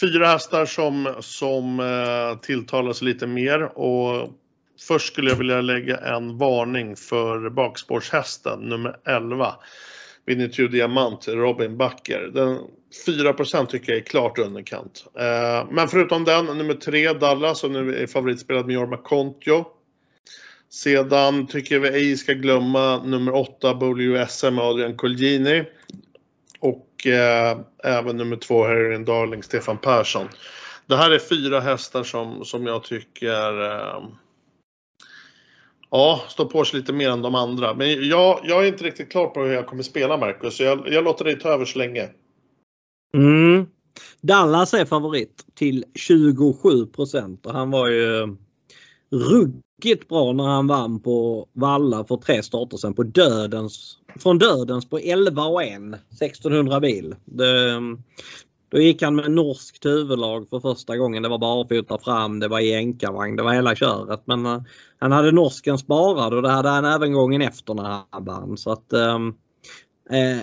[0.00, 4.30] fyra hästar som, som eh, tilltalas lite mer och
[4.80, 9.54] först skulle jag vilja lägga en varning för bakspårshästen nummer 11.
[10.26, 12.30] Vinitio Diamant, Robin Backer.
[12.34, 12.58] Den
[13.06, 15.04] 4 tycker jag är klart underkant.
[15.18, 19.66] Eh, men förutom den, nummer 3 Dallas som nu är favoritspelad med Jorma Kontio.
[20.70, 25.64] Sedan tycker vi ej ska glömma nummer 8 WSM Adrian Colgjini.
[26.98, 30.28] Och eh, även nummer två, Heroin Darling Stefan Persson.
[30.86, 34.02] Det här är fyra hästar som, som jag tycker eh,
[35.90, 37.74] Ja, står på sig lite mer än de andra.
[37.74, 40.56] Men jag, jag är inte riktigt klar på hur jag kommer spela Marcus.
[40.56, 42.08] Så jag, jag låter dig ta över så länge.
[43.14, 43.66] Mm.
[44.20, 48.26] Dallas är favorit till 27 procent och han var ju eh,
[49.10, 54.88] ruggigt bra när han vann på Valla för tre starter sen på dödens, från dödens
[54.90, 55.72] på 11 och 1
[56.10, 57.14] 1600 bil.
[57.24, 57.80] Det,
[58.68, 61.22] då gick han med norskt huvudlag för första gången.
[61.22, 64.20] Det var barfota fram, det var jänkarvagn, det var hela köret.
[64.24, 64.62] Men uh,
[64.98, 68.56] han hade norsken sparad och det hade han även gången efter när han vann.
[68.56, 69.34] Så att um,
[70.10, 70.38] eh,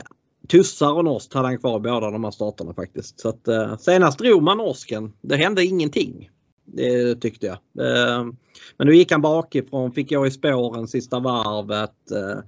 [0.48, 3.20] Tussar och norskt hade han kvar båda de här starterna faktiskt.
[3.20, 5.14] Så att, uh, senast drog man norsken.
[5.22, 6.30] Det hände ingenting.
[6.66, 7.58] Det tyckte jag.
[7.88, 8.36] Ehm,
[8.78, 12.12] men då gick han bakifrån, fick jag i spåren sista varvet.
[12.12, 12.40] Eh,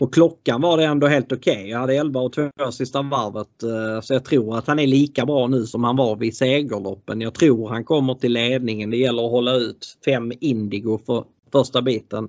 [0.00, 1.56] på klockan var det ändå helt okej.
[1.56, 1.68] Okay.
[1.68, 3.62] Jag hade 11 och 2 sista varvet.
[3.62, 7.20] Eh, så jag tror att han är lika bra nu som han var vid segerloppen.
[7.20, 8.90] Jag tror han kommer till ledningen.
[8.90, 12.28] Det gäller att hålla ut fem Indigo för första biten.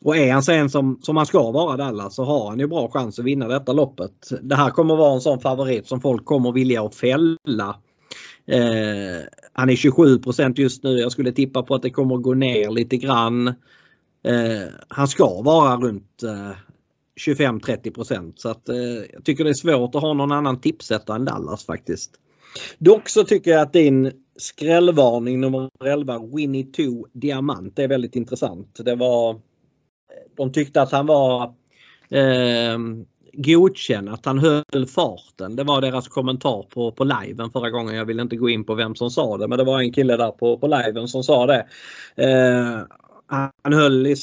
[0.00, 2.90] Och är han sen som, som han ska vara Dallas så har han ju bra
[2.90, 4.30] chans att vinna detta loppet.
[4.42, 7.76] Det här kommer vara en sån favorit som folk kommer vilja att fälla.
[8.46, 10.98] Eh, han är 27% just nu.
[10.98, 13.48] Jag skulle tippa på att det kommer gå ner lite grann.
[14.26, 16.56] Eh, han ska vara runt eh,
[17.20, 18.40] 25-30 procent.
[18.40, 18.76] Så att, eh,
[19.12, 22.10] jag tycker det är svårt att ha någon annan tipsetta än Dallas faktiskt.
[22.78, 28.80] Dock så tycker jag att din skrällvarning nummer 11, Winnie 2 Diamant, är väldigt intressant.
[28.84, 29.40] Det var,
[30.36, 31.44] de tyckte att han var
[32.10, 32.78] eh,
[33.32, 35.56] godkänd, att han höll farten.
[35.56, 37.94] Det var deras kommentar på, på liven förra gången.
[37.94, 40.16] Jag vill inte gå in på vem som sa det men det var en kille
[40.16, 41.66] där på, på liven som sa det.
[42.16, 42.80] Eh,
[43.62, 44.16] han höll i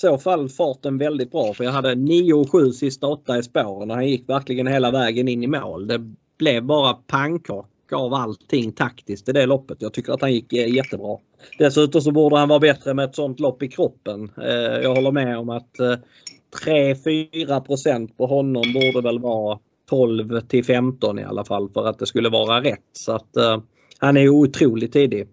[0.00, 3.90] så fall farten väldigt bra för jag hade 9 och 7 sista 8 i spåren
[3.90, 5.86] och han gick verkligen hela vägen in i mål.
[5.86, 6.00] Det
[6.38, 9.82] blev bara pannkaka av allting taktiskt i det loppet.
[9.82, 11.18] Jag tycker att han gick eh, jättebra.
[11.58, 14.30] Dessutom så borde han vara bättre med ett sånt lopp i kroppen.
[14.42, 15.96] Eh, jag håller med om att eh,
[16.64, 19.58] 3-4 på honom borde väl vara
[19.88, 22.90] 12 till 15 i alla fall för att det skulle vara rätt.
[22.92, 23.36] Så att
[23.98, 25.28] han är otroligt tidig.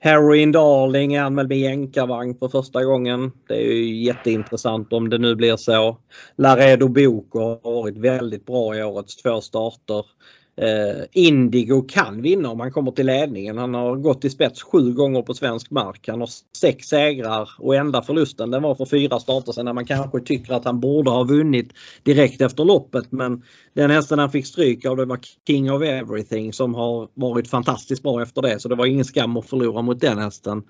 [0.00, 3.32] Heroin Darling är anmäld med jänkarvagn för första gången.
[3.48, 5.98] Det är ju jätteintressant om det nu blir så.
[6.36, 10.04] Laredo Boko har varit väldigt bra i årets två starter.
[10.60, 13.58] Eh, Indigo kan vinna om han kommer till ledningen.
[13.58, 16.08] Han har gått i spets sju gånger på svensk mark.
[16.08, 19.86] Han har sex segrar och enda förlusten den var för fyra starter sedan när man
[19.86, 23.12] kanske tycker att han borde ha vunnit direkt efter loppet.
[23.12, 23.42] Men
[23.74, 28.02] den hästen han fick stryk av det var King of Everything som har varit fantastiskt
[28.02, 28.60] bra efter det.
[28.60, 30.62] Så det var ingen skam att förlora mot den hästen.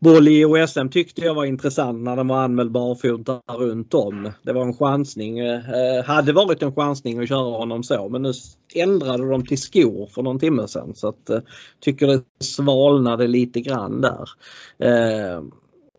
[0.00, 4.32] Boll i OSM tyckte jag var intressant när den var anmäld barfota runt om.
[4.42, 5.38] Det var en chansning.
[5.38, 8.32] Eh, hade varit en chansning att köra honom så men nu
[8.74, 11.40] ändrade de till skor för någon timme sedan så att eh,
[11.80, 14.28] tycker det svalnade lite grann där.
[14.78, 15.42] Eh,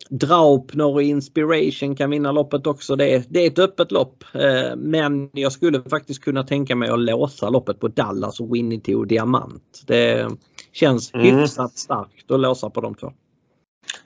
[0.09, 2.95] Draupner och Inspiration kan vinna loppet också.
[2.95, 4.23] Det är, det är ett öppet lopp.
[4.33, 8.95] Eh, men jag skulle faktiskt kunna tänka mig att låsa loppet på Dallas och Winnie
[8.95, 9.83] och Diamant.
[9.88, 10.29] Det
[10.73, 11.25] känns mm.
[11.38, 13.12] hyfsat starkt att låsa på de två.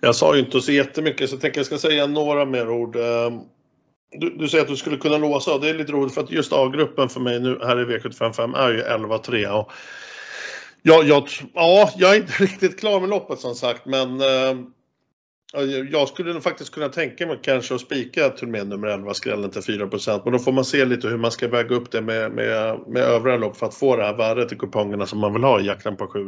[0.04, 2.96] Jag sa ju inte så jättemycket så jag tänker jag ska säga några mer ord.
[2.96, 3.40] Ehm,
[4.12, 6.32] du, du säger att du skulle kunna låsa och det är lite roligt för att
[6.32, 9.66] just A-gruppen för mig nu här i V755 är ju 11-3.
[10.82, 14.58] Ja, jag, ja, jag är inte riktigt klar med loppet som sagt, men eh,
[15.92, 19.64] jag skulle nog faktiskt kunna tänka mig kanske att spika turnén nummer 11, skrällen till
[19.64, 19.90] 4
[20.24, 23.04] Men då får man se lite hur man ska väga upp det med, med, med
[23.04, 25.66] övriga lopp för att få det här värdet i kupongerna som man vill ha i
[25.66, 26.20] jakten på 7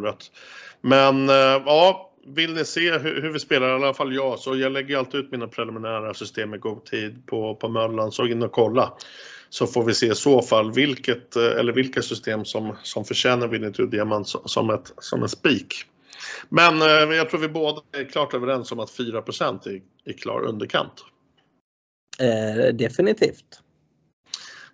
[0.82, 4.58] Men eh, ja, vill ni se hur, hur, vi spelar, i alla fall jag, så
[4.58, 8.44] jag lägger alltid ut mina preliminära system i god tid på, på Möllan, så in
[8.44, 8.94] och kolla.
[9.50, 13.48] Så får vi se i så fall vilket, eh, eller vilka system som, som förtjänar
[13.48, 15.74] Winnie Diamant som, ett, som en spik.
[16.50, 20.42] Men eh, jag tror vi båda är klart överens om att 4 är, är klar
[20.42, 21.06] underkant.
[22.20, 23.62] Eh, definitivt.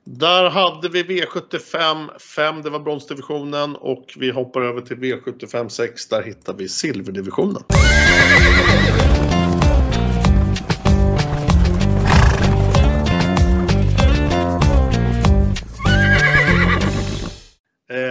[0.03, 6.07] Där hade vi V75 5, det var bronsdivisionen och vi hoppar över till V75 6,
[6.07, 7.63] där hittar vi silverdivisionen.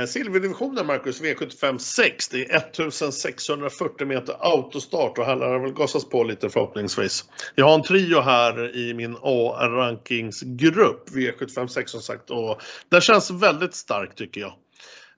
[0.00, 2.28] Eh, silverdivisionen Marcus, V75 6.
[2.28, 7.24] Det är 1640 meter autostart och här lär det väl gasas på lite förhoppningsvis.
[7.54, 13.30] Jag har en trio här i min A-rankingsgrupp, V75 6 som sagt och den känns
[13.30, 14.52] väldigt stark tycker jag.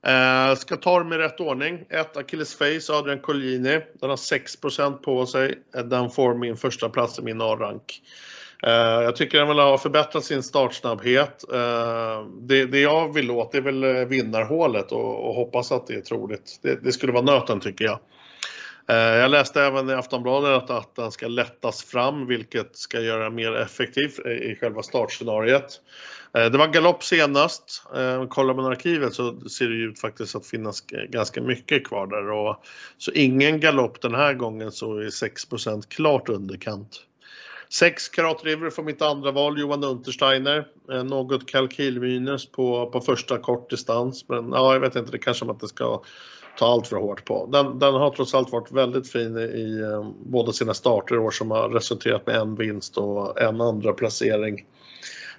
[0.05, 1.85] Eh, ska ta dem i rätt ordning.
[1.89, 3.81] 1 Achilles Face, Adrian Collini.
[4.01, 5.59] Den har 6% på sig.
[5.75, 8.01] Eh, den får min första plats i min A-rank.
[8.65, 11.43] Eh, jag tycker den har förbättrat sin startsnabbhet.
[11.53, 15.93] Eh, det, det jag vill åt är väl eh, vinnarhålet och, och hoppas att det
[15.93, 16.59] är troligt.
[16.61, 17.99] Det, det skulle vara nöten tycker jag.
[18.85, 24.09] Jag läste även i Aftonbladet att den ska lättas fram vilket ska göra mer effektiv
[24.41, 25.81] i själva startscenariet.
[26.31, 27.83] Det var galopp senast.
[28.29, 32.31] Kollar man arkivet så ser det ut faktiskt att finnas ganska mycket kvar där.
[32.31, 32.65] Och,
[32.97, 37.05] så ingen galopp den här gången så är 6% klart underkant.
[37.73, 40.67] 6 Karat River för mitt andra val, Johan Untersteiner.
[40.91, 44.25] Eh, något kalkylminus på, på första kortdistans.
[44.29, 46.01] Men ja, jag vet inte, det kanske man inte ska
[46.57, 47.49] ta allt för hårt på.
[47.51, 51.31] Den, den har trots allt varit väldigt fin i eh, båda sina starter i år
[51.31, 54.65] som har resulterat med en vinst och en andra placering.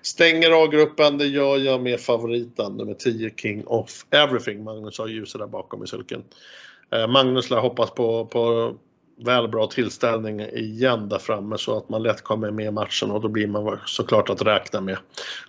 [0.03, 4.65] Stänger A-gruppen, det gör jag med favoriten, nummer 10 King of Everything.
[4.65, 6.25] Magnus har ljuset där bakom i sulken.
[6.91, 8.75] Eh, Magnus lär hoppas på, på
[9.17, 13.21] väl bra tillställning igen där framme så att man lätt kommer med i matchen och
[13.21, 14.99] då blir man såklart att räkna med.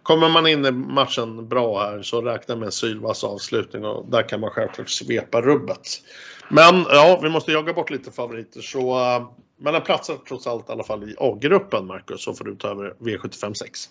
[0.03, 4.29] Kommer man in i matchen bra här så räkna med en sylvass avslutning och där
[4.29, 6.01] kan man självklart svepa rubbet.
[6.49, 10.69] Men ja, vi måste jaga bort lite favoriter så eh, men den platsar trots allt
[10.69, 13.89] i alla fall i A-gruppen Marcus så får du ta över V75 6.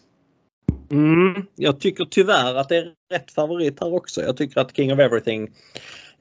[0.90, 4.22] Mm, jag tycker tyvärr att det är rätt favorit här också.
[4.22, 5.50] Jag tycker att King of Everything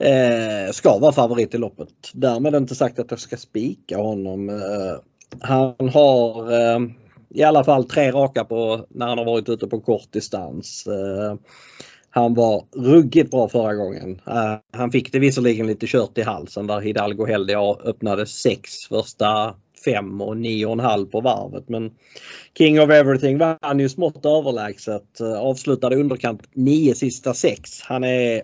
[0.04, 1.90] eh, ska vara favorit i loppet.
[2.14, 4.50] Därmed inte sagt att jag ska spika honom.
[4.50, 4.96] Eh,
[5.42, 6.80] han har eh,
[7.30, 10.88] i alla fall tre raka på när han har varit ute på kort distans.
[10.88, 11.36] Eh,
[12.10, 14.22] han var ruggigt bra förra gången.
[14.28, 19.56] Eh, han fick det visserligen lite kört i halsen där Hidalgo Heldia öppnade sex första
[19.86, 21.70] fem och nio och en halv på varvet.
[21.70, 21.92] Men
[22.58, 25.20] King of Everything vann ju smått överlägset.
[25.20, 27.82] Eh, avslutade underkant nio sista sex.
[27.82, 28.42] Han är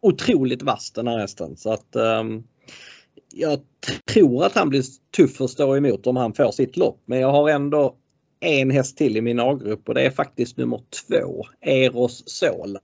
[0.00, 1.56] otroligt vass den här hästen.
[1.56, 2.44] Så att, um,
[3.32, 3.60] jag
[4.12, 4.82] tror att han blir
[5.16, 7.02] tuff att stå emot om han får sitt lopp.
[7.04, 7.96] Men jag har ändå
[8.40, 12.80] en häst till i min A-grupp och det är faktiskt nummer två, Eros Sola.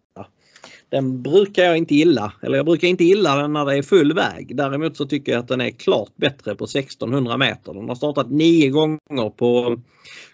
[0.89, 4.15] Den brukar jag inte gilla, eller jag brukar inte gilla den när det är full
[4.15, 4.57] väg.
[4.57, 7.75] Däremot så tycker jag att den är klart bättre på 1600 meter.
[7.75, 9.81] Den har startat nio gånger på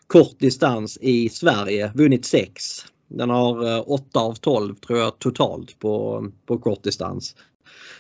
[0.07, 2.85] kort distans i Sverige, vunnit sex.
[3.09, 7.35] Den har eh, 8 av 12 tror jag totalt på, på kortdistans.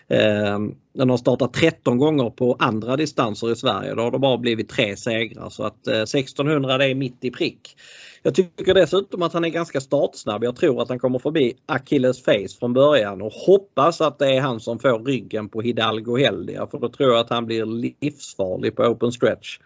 [0.08, 3.94] Ehm, den har startat 13 gånger på andra distanser i Sverige.
[3.94, 7.30] Då har det bara blivit tre segrar så att eh, 1600 det är mitt i
[7.30, 7.76] prick.
[8.22, 10.44] Jag tycker dessutom att han är ganska startsnabb.
[10.44, 14.40] Jag tror att han kommer förbi Achilles face från början och hoppas att det är
[14.40, 17.64] han som får ryggen på Hidalgo Heldia för då tror jag att han blir
[18.00, 19.58] livsfarlig på open stretch.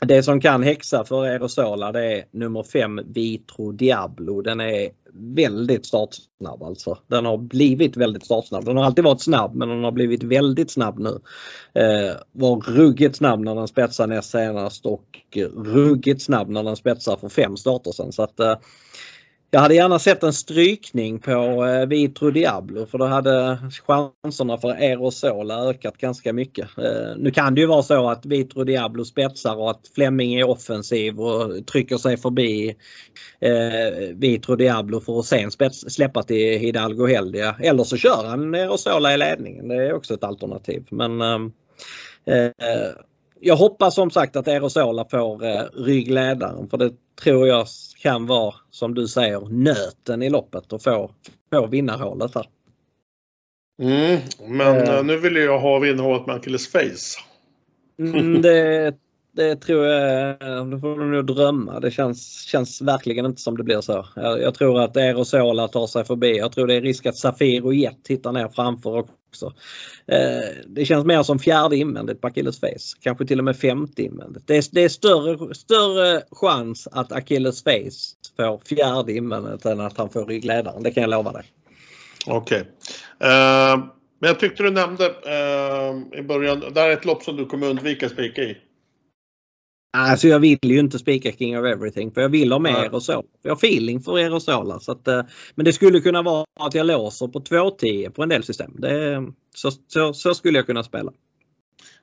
[0.00, 4.42] Det som kan häxa för Aerosola det är nummer 5 Vitro Diablo.
[4.42, 6.98] Den är väldigt startsnabb alltså.
[7.06, 8.64] Den har blivit väldigt startsnabb.
[8.64, 11.20] Den har alltid varit snabb men den har blivit väldigt snabb nu.
[11.74, 15.18] Eh, var ruggigt snabb när den spetsade näst senast och
[15.56, 18.12] ruggigt snabb när den spetsar för fem starter sen.
[18.12, 18.56] Så att, eh,
[19.50, 24.68] jag hade gärna sett en strykning på eh, Vitro Diablo för då hade chanserna för
[24.68, 26.78] Aerosola ökat ganska mycket.
[26.78, 30.48] Eh, nu kan det ju vara så att Vitro Diablo spetsar och att Flemming är
[30.48, 32.76] offensiv och trycker sig förbi
[33.40, 37.56] eh, Vitro Diablo för att sen spets, släppa till Hidalgo Heldia.
[37.60, 39.68] Eller så kör han Aerosola i ledningen.
[39.68, 40.86] Det är också ett alternativ.
[40.90, 41.52] Men ehm,
[42.26, 42.50] eh,
[43.40, 47.66] jag hoppas som sagt att Aerosola får eh, ryggledaren för det tror jag
[48.02, 51.10] kan vara som du säger nöten i loppet och få,
[51.52, 52.46] få vinnarhålet här.
[53.82, 54.94] Mm, men Eh.
[54.94, 57.18] eh, nu vill jag ha vinnarhålet med Achilles face.
[57.98, 58.94] Mm, det,
[59.32, 60.36] det tror jag,
[60.70, 61.80] då får du nog drömma.
[61.80, 64.06] Det känns, känns verkligen inte som det blir så.
[64.16, 66.38] Jag, jag tror att Aerosola tar sig förbi.
[66.38, 69.52] Jag tror det är risk att Safir och Jet tittar ner framför också.
[70.06, 72.96] Eh, det känns mer som fjärde invändigt på Achilles face.
[73.00, 74.46] Kanske till och med femte invändigt.
[74.46, 79.98] Det är, det är större, större chans att Achilles face får fjärde invändigt än att
[79.98, 80.82] han får ryggledaren.
[80.82, 81.44] Det kan jag lova dig.
[82.26, 82.64] Okej.
[83.20, 83.78] Eh,
[84.20, 87.46] men jag tyckte du nämnde uh, i början, det här är ett lopp som du
[87.46, 88.56] kommer undvika spika i.
[89.90, 92.82] Alltså jag vill ju inte spika King of Everything för jag vill ha med Nej.
[92.82, 93.24] Aerosol.
[93.42, 94.80] Jag har feeling för Aerosola.
[94.80, 95.22] Så att, eh,
[95.54, 98.74] men det skulle kunna vara att jag låser på 2.10 på en del system.
[98.78, 101.12] Det, så, så, så skulle jag kunna spela.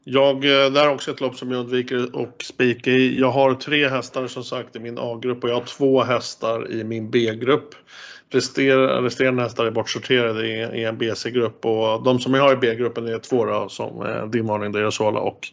[0.08, 3.20] Jag, eh, det här är också ett lopp som jag undviker och spika i.
[3.20, 6.84] Jag har tre hästar som sagt i min A-grupp och jag har två hästar i
[6.84, 7.76] min B-grupp.
[8.30, 13.20] Resterande hästar är bortsorterade i, en BC-grupp och de som jag har i B-gruppen är
[13.20, 15.47] två då, som eh, Dim Arning och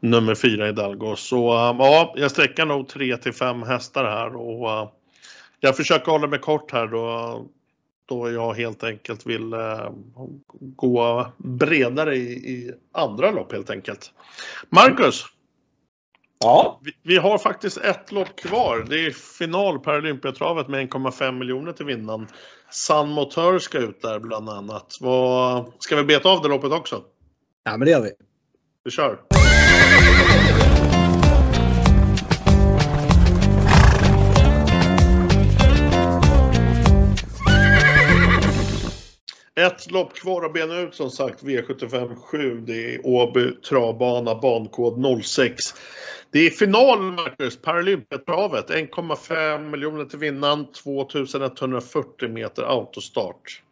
[0.00, 1.16] nummer fyra Hidalgo.
[1.16, 4.88] Så eh, ja, jag sträcker nog tre till fem hästar här och eh,
[5.60, 7.46] jag försöker hålla mig kort här då,
[8.08, 9.90] då jag helt enkelt vill eh,
[10.58, 14.12] gå bredare i, i andra lopp helt enkelt.
[14.68, 15.24] Marcus,
[16.40, 16.80] Ja.
[16.84, 18.86] vi, vi har faktiskt ett lopp kvar.
[18.88, 22.26] Det är final på Olympiatravet med 1,5 miljoner till vinnaren.
[22.70, 24.98] Sun Motör ska ut där bland annat.
[25.00, 27.02] Vad, ska vi beta av det loppet också?
[27.64, 28.10] Ja men det gör vi.
[28.84, 29.18] Vi kör!
[39.58, 42.60] Ett lopp kvar att bena ut som sagt, V75 7.
[42.60, 45.62] Det är Åby travbana, bankod 06.
[46.30, 48.70] Det är final Marcus, Paralympiatravet.
[48.70, 53.62] 1,5 miljoner till vinnaren, 2140 meter autostart.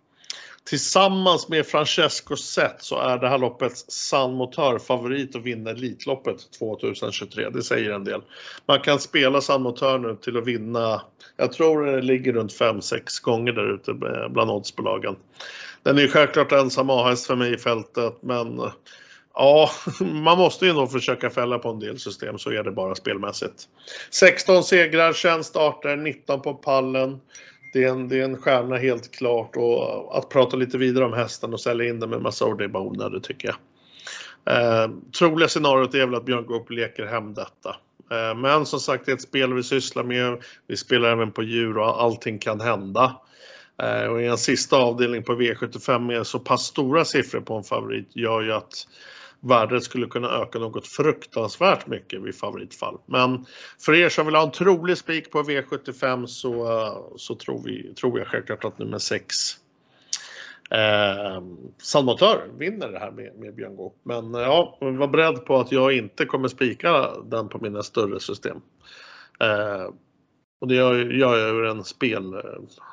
[0.66, 6.52] Tillsammans med Francesco Zet så är det här loppets San Motör favorit att vinna Elitloppet
[6.58, 7.50] 2023.
[7.50, 8.22] Det säger en del.
[8.66, 11.02] Man kan spela San Motör nu till att vinna,
[11.36, 15.16] jag tror det ligger runt 5-6 gånger där ute eh, bland oddsbolagen.
[15.82, 18.72] Den är ju självklart ensam A-häst för mig i fältet men eh,
[19.34, 22.94] ja, man måste ju nog försöka fälla på en del system så är det bara
[22.94, 23.68] spelmässigt.
[24.10, 27.20] 16 segrar, 21 starter, 19 på pallen.
[27.76, 31.12] Det är, en, det är en stjärna helt klart och att prata lite vidare om
[31.12, 33.56] hästen och sälja in den med massa ord det är bara onödigt tycker jag.
[34.56, 37.76] Eh, troliga scenariot är väl att Björn Goop leker hem detta.
[38.10, 40.42] Eh, men som sagt det är ett spel vi sysslar med.
[40.66, 43.16] Vi spelar även på djur och allting kan hända.
[43.82, 47.64] Eh, och i en sista avdelning på V75 med så pass stora siffror på en
[47.64, 48.86] favorit gör ju att
[49.48, 52.98] värdet skulle kunna öka något fruktansvärt mycket vid favoritfall.
[53.06, 53.46] Men
[53.80, 57.94] för er som vill ha en trolig spik på V75 så, eh, så tror, vi,
[57.94, 59.34] tror jag självklart att nummer 6
[60.70, 61.42] eh,
[61.82, 63.96] Sandmotör vinner det här med, med Björn Goop.
[64.02, 68.20] Men eh, ja, var beredd på att jag inte kommer spika den på mina större
[68.20, 68.56] system.
[69.40, 69.90] Eh,
[70.60, 72.40] och det gör, gör jag ur en spel, eh,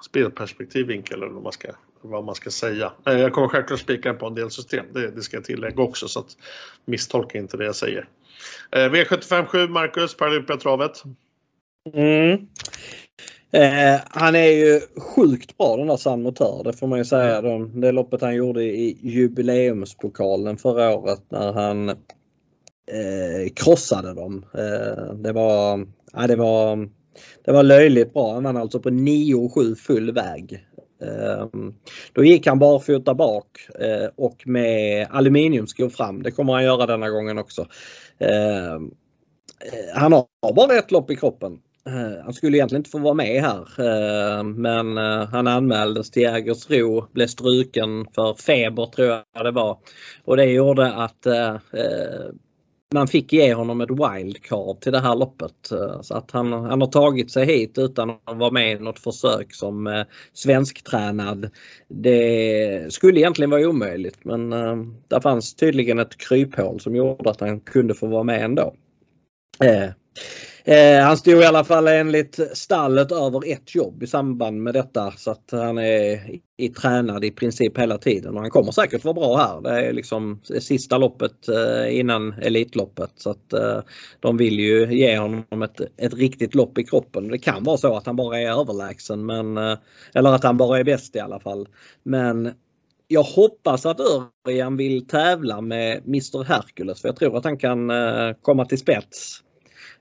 [0.06, 1.68] spelperspektivvinkel eller vad man ska,
[2.04, 2.92] vad man ska säga.
[3.04, 6.20] Jag kommer självklart spika på en del system, det, det ska jag tillägga också så
[6.20, 6.38] att
[6.86, 8.08] misstolka inte det jag säger.
[8.72, 11.04] Eh, V75 7 Marcus, Paralympiatravet.
[11.94, 12.48] Mm.
[13.52, 17.42] Eh, han är ju sjukt bra den där San Motör, det får man ju säga.
[17.42, 24.46] Det, det loppet han gjorde i jubileumspokalen förra året när han eh, krossade dem.
[24.54, 26.90] Eh, det var, ja, det var
[27.46, 28.34] det var löjligt bra.
[28.34, 30.68] Han vann alltså på 9,7 full väg.
[31.04, 31.74] Ehm,
[32.14, 33.48] då gick han barfota bak
[33.80, 36.24] eh, och med aluminiumskor fram.
[36.24, 37.68] Det kommer han göra denna gången också.
[38.20, 38.92] Ehm,
[39.66, 41.60] eh, han har bara ett lopp i kroppen.
[41.86, 44.98] Eh, han skulle egentligen inte få vara med här ehm, men
[45.28, 49.78] han anmäldes till Jägersro, blev struken för feber tror jag det var.
[50.26, 51.28] Och det gjorde att
[52.94, 55.72] man fick ge honom ett wildcard till det här loppet.
[55.72, 59.00] Eh, så att han, han har tagit sig hit utan att vara med i något
[59.00, 61.50] försök som eh, svensktränad.
[61.88, 64.76] Det skulle egentligen vara omöjligt men eh,
[65.08, 68.74] där fanns tydligen ett kryphål som gjorde att han kunde få vara med ändå.
[69.64, 69.90] Eh,
[70.66, 75.12] Eh, han stod i alla fall enligt stallet över ett jobb i samband med detta
[75.12, 76.20] så att han är
[76.58, 79.62] i, tränad i princip hela tiden och han kommer säkert vara bra här.
[79.62, 83.80] Det är liksom sista loppet eh, innan Elitloppet så att eh,
[84.20, 87.28] de vill ju ge honom ett, ett riktigt lopp i kroppen.
[87.28, 89.78] Det kan vara så att han bara är överlägsen men eh,
[90.14, 91.68] eller att han bara är bäst i alla fall.
[92.04, 92.52] Men
[93.08, 94.00] jag hoppas att
[94.48, 98.78] Örjan vill tävla med Mr Hercules för jag tror att han kan eh, komma till
[98.78, 99.44] spets.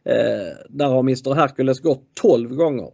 [0.05, 2.91] Eh, där har Mr Hercules gått 12 gånger.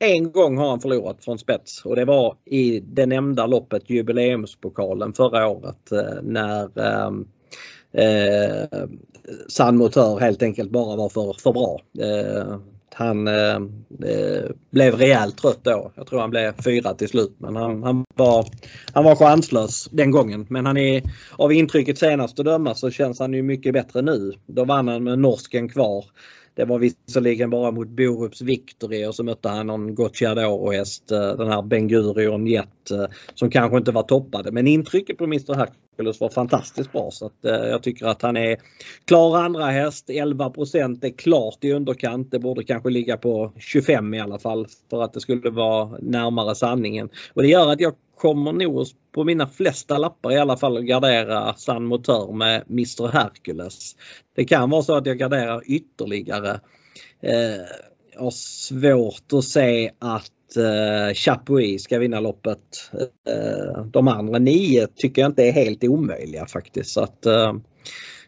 [0.00, 5.12] en gång har han förlorat från spets och det var i det nämnda loppet jubileumspokalen
[5.12, 7.28] förra året eh, när ehm,
[7.92, 8.88] eh,
[9.48, 11.80] San Motör helt enkelt bara var för, för bra.
[11.98, 12.58] Eh,
[12.98, 13.54] han eh,
[14.04, 15.92] eh, blev rejält trött då.
[15.94, 17.36] Jag tror han blev fyra till slut.
[17.38, 18.46] Men han, han, var,
[18.92, 20.46] han var chanslös den gången.
[20.50, 21.02] Men han är,
[21.36, 24.32] av intrycket senast att döma så känns han ju mycket bättre nu.
[24.46, 26.04] Då vann han med norsken kvar.
[26.54, 31.48] Det var visserligen bara mot Borups Victory och så mötte han någon Gocciadoro-häst, eh, den
[31.48, 34.52] här Ben Gurion Jet, eh, som kanske inte var toppade.
[34.52, 38.22] Men intrycket på Mr Hack Hercules var fantastiskt bra så att, eh, jag tycker att
[38.22, 38.56] han är
[39.04, 40.10] klar andra häst.
[40.10, 42.30] 11% är klart i underkant.
[42.30, 46.54] Det borde kanske ligga på 25 i alla fall för att det skulle vara närmare
[46.54, 47.08] sanningen.
[47.34, 50.84] Och det gör att jag kommer nog på mina flesta lappar i alla fall att
[50.84, 53.96] gardera San Motör med Mr Hercules.
[54.36, 56.60] Det kan vara så att jag garderar ytterligare.
[57.22, 57.64] Eh,
[58.14, 62.90] jag har svårt att se att eh, Chapuis ska vinna loppet.
[63.28, 66.90] Eh, de andra nio tycker jag inte är helt omöjliga faktiskt.
[66.90, 67.54] Så att, eh,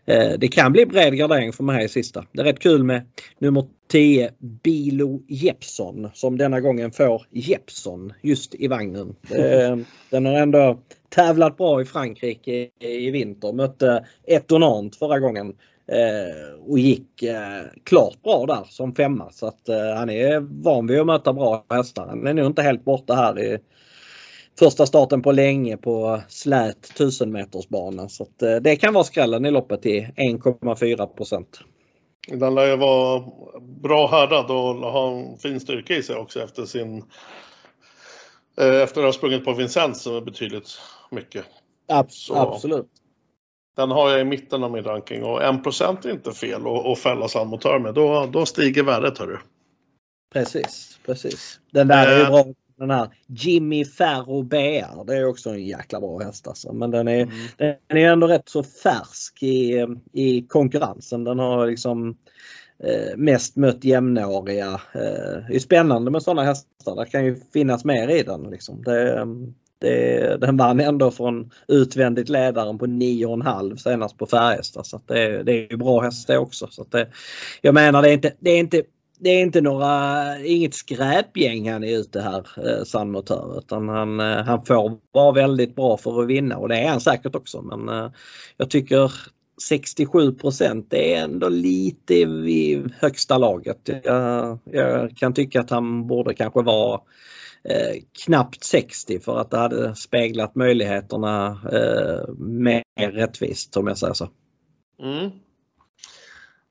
[0.06, 2.24] eh det kan bli bred gardering för mig i sista.
[2.32, 3.02] Det är rätt kul med
[3.38, 9.16] nummer 10 Bilo Jeppsson som denna gången får Jeppsson just i vagnen.
[9.30, 9.76] Eh,
[10.10, 13.52] den har ändå tävlat bra i Frankrike i vinter.
[13.52, 15.54] Mötte Etonant förra gången
[16.68, 17.24] och gick
[17.84, 19.30] klart bra där som femma.
[19.32, 22.06] Så att han är van vid att möta bra hästar.
[22.06, 23.58] Han är nog inte helt borta här i
[24.60, 28.08] första starten på länge på slät 1000 meters bana.
[28.08, 31.60] Så eh, det kan vara skrällen i loppet till 1,4 procent.
[32.28, 33.24] Den lär ju vara
[33.60, 37.04] bra härdad och ha en fin styrka i sig också efter sin
[38.60, 40.78] eh, efter att ha sprungit på Vincenz som är betydligt
[41.10, 41.44] mycket.
[41.88, 42.90] Abs absolut.
[43.80, 46.60] Den har jag i mitten av min ranking och 1 är inte fel
[46.92, 47.94] att fälla Sandmotör med.
[47.94, 49.36] Då, då stiger värdet hörru.
[50.32, 51.60] Precis, precis.
[51.72, 52.44] Den där är ju eh, bra
[52.78, 55.04] den här Jimmy Ferro BR.
[55.04, 56.72] Det är också en jäkla bra häst alltså.
[56.72, 57.76] Men den är, mm.
[57.86, 61.24] den är ändå rätt så färsk i, i konkurrensen.
[61.24, 62.16] Den har liksom
[62.84, 64.72] eh, mest mött jämnåriga.
[64.94, 66.96] Eh, det är spännande med sådana hästar.
[66.96, 68.42] Det kan ju finnas mer i den.
[68.50, 68.82] Liksom.
[68.82, 69.26] Det,
[69.80, 74.86] det, den vann ändå från utvändigt ledaren på 9,5 senast på Färjestad.
[74.86, 76.68] Så det, det är bra häst det också.
[76.70, 77.08] Så det,
[77.60, 78.82] jag menar det är inte, det är inte
[79.22, 83.16] det är inte några, inget skräpgäng han är ute här, eh, San
[83.58, 87.00] utan han, eh, han får vara väldigt bra för att vinna och det är han
[87.00, 87.62] säkert också.
[87.62, 88.10] Men eh,
[88.56, 89.12] jag tycker
[89.62, 90.36] 67
[90.88, 93.90] det är ändå lite i högsta laget.
[94.04, 97.00] Jag, jag, kan tycka att han borde kanske vara
[97.64, 104.14] eh, knappt 60 för att det hade speglat möjligheterna eh, mer rättvist om jag säger
[104.14, 104.28] så.
[105.02, 105.30] Mm.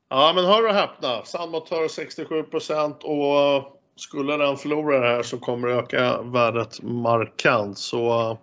[0.08, 1.24] Ja, men hör och häpna.
[1.24, 7.78] Sandmot har 67% och skulle den förlora det här så kommer det öka värdet markant.
[7.78, 8.38] Så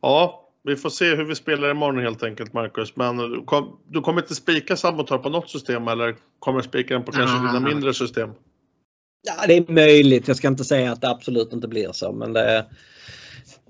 [0.00, 2.96] ja, vi får se hur vi spelar imorgon helt enkelt, Marcus.
[2.96, 7.04] Men du, kom, du kommer inte spika Saboteur på något system eller kommer spika den
[7.04, 8.30] på kanske dina mindre system?
[9.26, 10.28] Ja, det är möjligt.
[10.28, 12.66] Jag ska inte säga att det absolut inte blir så, men det,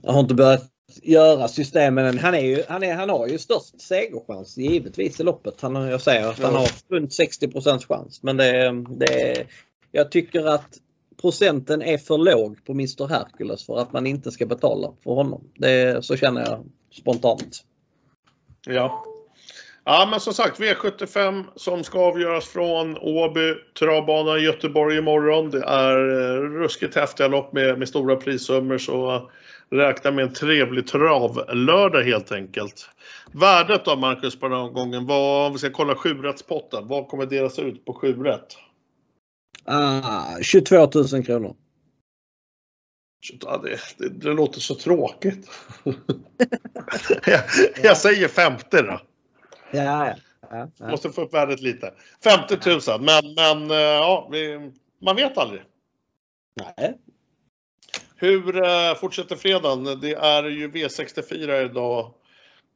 [0.02, 0.70] jag har inte börjat
[1.02, 2.18] göra systemen.
[2.18, 5.60] Han, är ju, han, är, han har ju störst segerchans givetvis i loppet.
[5.60, 8.22] Han, jag säger att han har runt 60% chans.
[8.22, 9.46] Men det, det,
[9.92, 10.78] jag tycker att
[11.20, 15.44] procenten är för låg på Mr Hercules för att man inte ska betala för honom.
[15.54, 17.64] Det, så känner jag spontant.
[18.66, 19.04] Ja.
[19.88, 25.50] Ja men som sagt V75 som ska avgöras från Åby travbana i Göteborg imorgon.
[25.50, 29.30] Det är eh, ruskigt häftiga lopp med, med stora prissummor så
[29.70, 32.90] räkna med en trevlig travlördag helt enkelt.
[33.32, 37.26] Värdet då Marcus på den här gången, vad, om vi ska kolla sjurättspotten, vad kommer
[37.26, 38.56] delas ut på sjurätt?
[39.64, 41.56] Ah, 22 000 kronor.
[43.40, 45.50] Ja, det, det, det, låter så tråkigt.
[47.26, 47.40] jag,
[47.82, 49.00] jag, säger 50 då.
[49.76, 50.14] Ja, ja.
[50.50, 50.88] ja, ja.
[50.90, 51.94] Måste få upp värdet lite.
[52.24, 52.56] 50
[52.90, 54.70] 000, men, men eh, ja, vi,
[55.02, 55.62] man vet aldrig.
[56.54, 56.98] Nej,
[58.16, 60.00] hur eh, fortsätter fredagen?
[60.00, 62.14] Det är ju V64 idag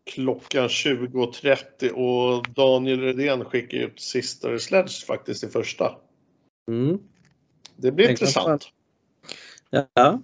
[0.05, 5.97] klockan 20.30 och Daniel Redén skickar ut Sister Sledge faktiskt i första.
[6.69, 6.99] Mm.
[7.77, 8.69] Det blir den intressant.
[9.71, 10.21] Ja.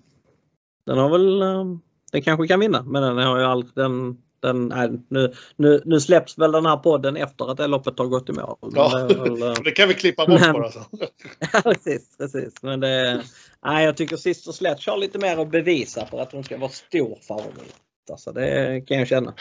[0.85, 1.64] Den har väl, eh,
[2.12, 6.01] den kanske kan vinna men den har ju all, den den, nej, nu, nu, nu
[6.01, 8.57] släpps väl den här podden efter att det loppet har gått i mål.
[8.75, 10.71] Ja, väl, eh, det kan vi klippa bort men, bara.
[11.53, 12.63] Ja, precis, precis.
[12.63, 13.23] Men det,
[13.65, 16.71] nej, jag tycker Sister Sledge har lite mer att bevisa för att hon ska vara
[16.71, 17.75] stor favorit.
[18.11, 19.35] Alltså, det kan jag känna.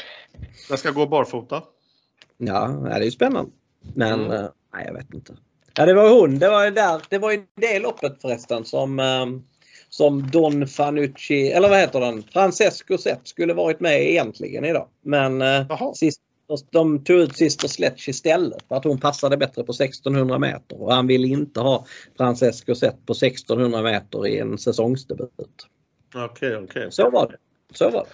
[0.70, 1.64] Den ska gå barfota?
[2.38, 3.52] Ja, det är ju spännande.
[3.94, 4.32] Men mm.
[4.32, 5.38] Eh, nej, jag vet inte.
[5.78, 6.40] Ja, det var hon.
[6.40, 9.00] Det var, där, det var i det loppet förresten som
[9.96, 12.24] som Don Fanucci, eller vad heter den?
[12.24, 14.88] Francesco Sepp skulle varit med egentligen idag.
[15.02, 16.22] Men eh, sist,
[16.72, 20.94] de tog ut Sister Sledge istället för att hon passade bättre på 1600 meter och
[20.94, 21.86] han ville inte ha
[22.18, 25.30] Francesco Sepp på 1600 meter i en säsongsdebut.
[26.16, 26.64] Okej, okay, okej.
[26.64, 26.92] Okay.
[26.92, 27.38] Så var det.
[27.78, 28.10] Så var det.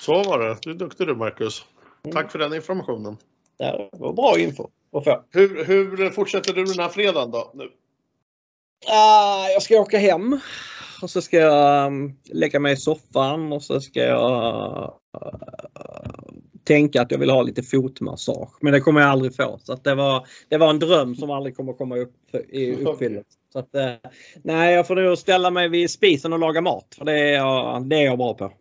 [0.00, 0.56] Så var det.
[0.62, 1.64] Du är duktig du Marcus.
[2.04, 2.14] Mm.
[2.16, 3.16] Tack för den informationen.
[3.58, 5.24] Det var bra info att få.
[5.30, 7.50] Hur, hur fortsätter du den här fredagen då?
[7.54, 7.64] Nu?
[7.64, 10.40] Uh, jag ska åka hem
[11.04, 15.70] och så ska jag um, lägga mig i soffan och så ska jag uh,
[16.64, 18.58] tänka att jag vill ha lite fotmassage.
[18.60, 19.58] Men det kommer jag aldrig få.
[19.62, 23.30] Så att det, var, det var en dröm som aldrig kommer komma upp i uppfyllelse.
[23.52, 24.10] Så att, uh,
[24.42, 26.94] nej, jag får nog ställa mig vid spisen och laga mat.
[26.98, 28.52] För det är jag, det är jag bra på.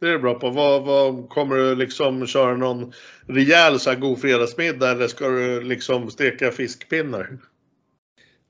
[0.00, 0.50] Det är du bra på.
[0.50, 2.92] Vad, vad, kommer du liksom köra någon
[3.26, 7.38] rejäl så här god fredagsmiddag eller ska du liksom steka fiskpinnar?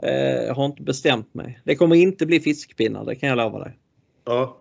[0.03, 1.61] Eh, jag har inte bestämt mig.
[1.65, 3.79] Det kommer inte bli fiskpinnar, det kan jag lova dig.
[4.25, 4.57] Ja.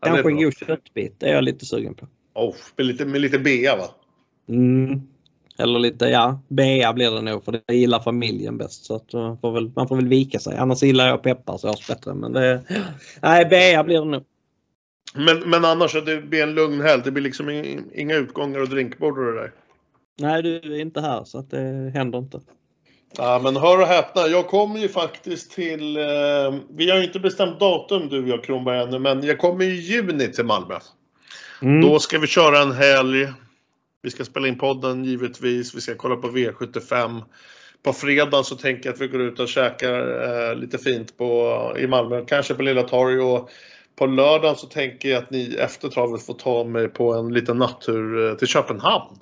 [0.00, 2.06] ja Kanske en god köttbit, det är jag lite sugen på.
[2.34, 3.88] Oh, med, lite, med lite bea va?
[4.48, 5.00] Mm.
[5.58, 8.84] Eller lite, ja, bea blir det nog för det gillar familjen bäst.
[8.84, 10.56] Så man, får väl, man får väl vika sig.
[10.56, 12.14] Annars gillar jag pepparsås bättre.
[12.14, 12.62] Men det,
[13.22, 14.24] nej, bea blir det nog.
[15.14, 17.02] Men, men annars, det blir en lugn helg.
[17.04, 17.50] Det blir liksom
[17.94, 19.52] inga utgångar och drinkbord och det där?
[20.18, 22.40] Nej, du är inte här så att det händer inte.
[23.16, 25.96] Ja, men hör och häpna, jag kommer ju faktiskt till...
[25.96, 29.64] Eh, vi har ju inte bestämt datum du och jag Kronberg ännu, men jag kommer
[29.64, 30.78] i juni till Malmö.
[31.62, 31.80] Mm.
[31.80, 33.28] Då ska vi köra en helg.
[34.02, 35.74] Vi ska spela in podden givetvis.
[35.74, 37.22] Vi ska kolla på V75.
[37.82, 41.76] På fredag så tänker jag att vi går ut och käkar eh, lite fint på,
[41.78, 43.20] i Malmö, kanske på Lilla Torg.
[43.20, 43.50] Och
[43.96, 47.58] på lördagen så tänker jag att ni efter travet får ta mig på en liten
[47.58, 49.18] nattur eh, till Köpenhamn.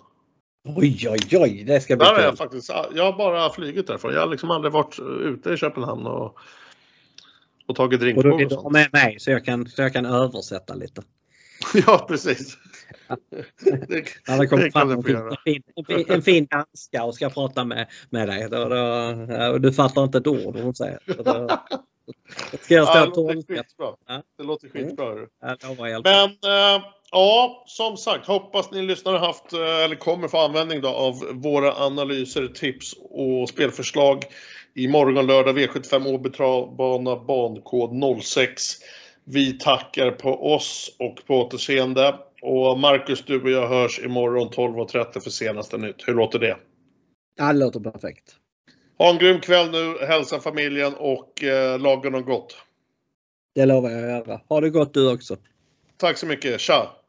[0.65, 2.23] Oj, oj, oj, det ska bli kul.
[2.23, 4.13] Jag, faktiskt, jag har bara flugit därifrån.
[4.13, 6.39] Jag har liksom aldrig varit ute i Köpenhamn och,
[7.67, 8.33] och tagit drinkprov.
[8.33, 11.03] Och du vill ha med mig så jag, kan, så jag kan översätta lite.
[11.87, 12.59] ja, precis.
[13.89, 17.65] det, ja, det kommer fram en fin, en, fin, en fin danska och ska prata
[17.65, 18.49] med, med dig.
[18.51, 20.99] Då, då, du fattar inte ett ord hon säger.
[21.25, 21.49] Då,
[22.61, 23.97] ska jag stå ja, det, låter skitbra.
[24.07, 24.23] Ja.
[24.39, 25.13] det låter skitbra.
[25.13, 25.29] Mm.
[25.41, 26.85] Ja, Men äh,
[27.15, 31.73] Ja, som sagt, hoppas ni lyssnare haft eh, eller kommer få användning då av våra
[31.75, 34.25] analyser, tips och spelförslag.
[34.75, 38.63] I morgon lördag V75 Åby travbana bankod 06.
[39.25, 42.15] Vi tackar på oss och på återseende.
[42.43, 46.09] Och Marcus, du och jag hörs imorgon 12.30 för senaste nytt.
[46.09, 46.57] Hur låter det?
[47.37, 48.37] Det låter perfekt.
[49.03, 50.07] Ha en grym kväll nu.
[50.07, 52.57] Hälsa familjen och eh, laga något gott.
[53.55, 54.41] Det lovar jag att göra.
[54.49, 55.37] Ha det gott du också.
[55.97, 56.61] Tack så mycket.
[56.61, 57.02] Tja!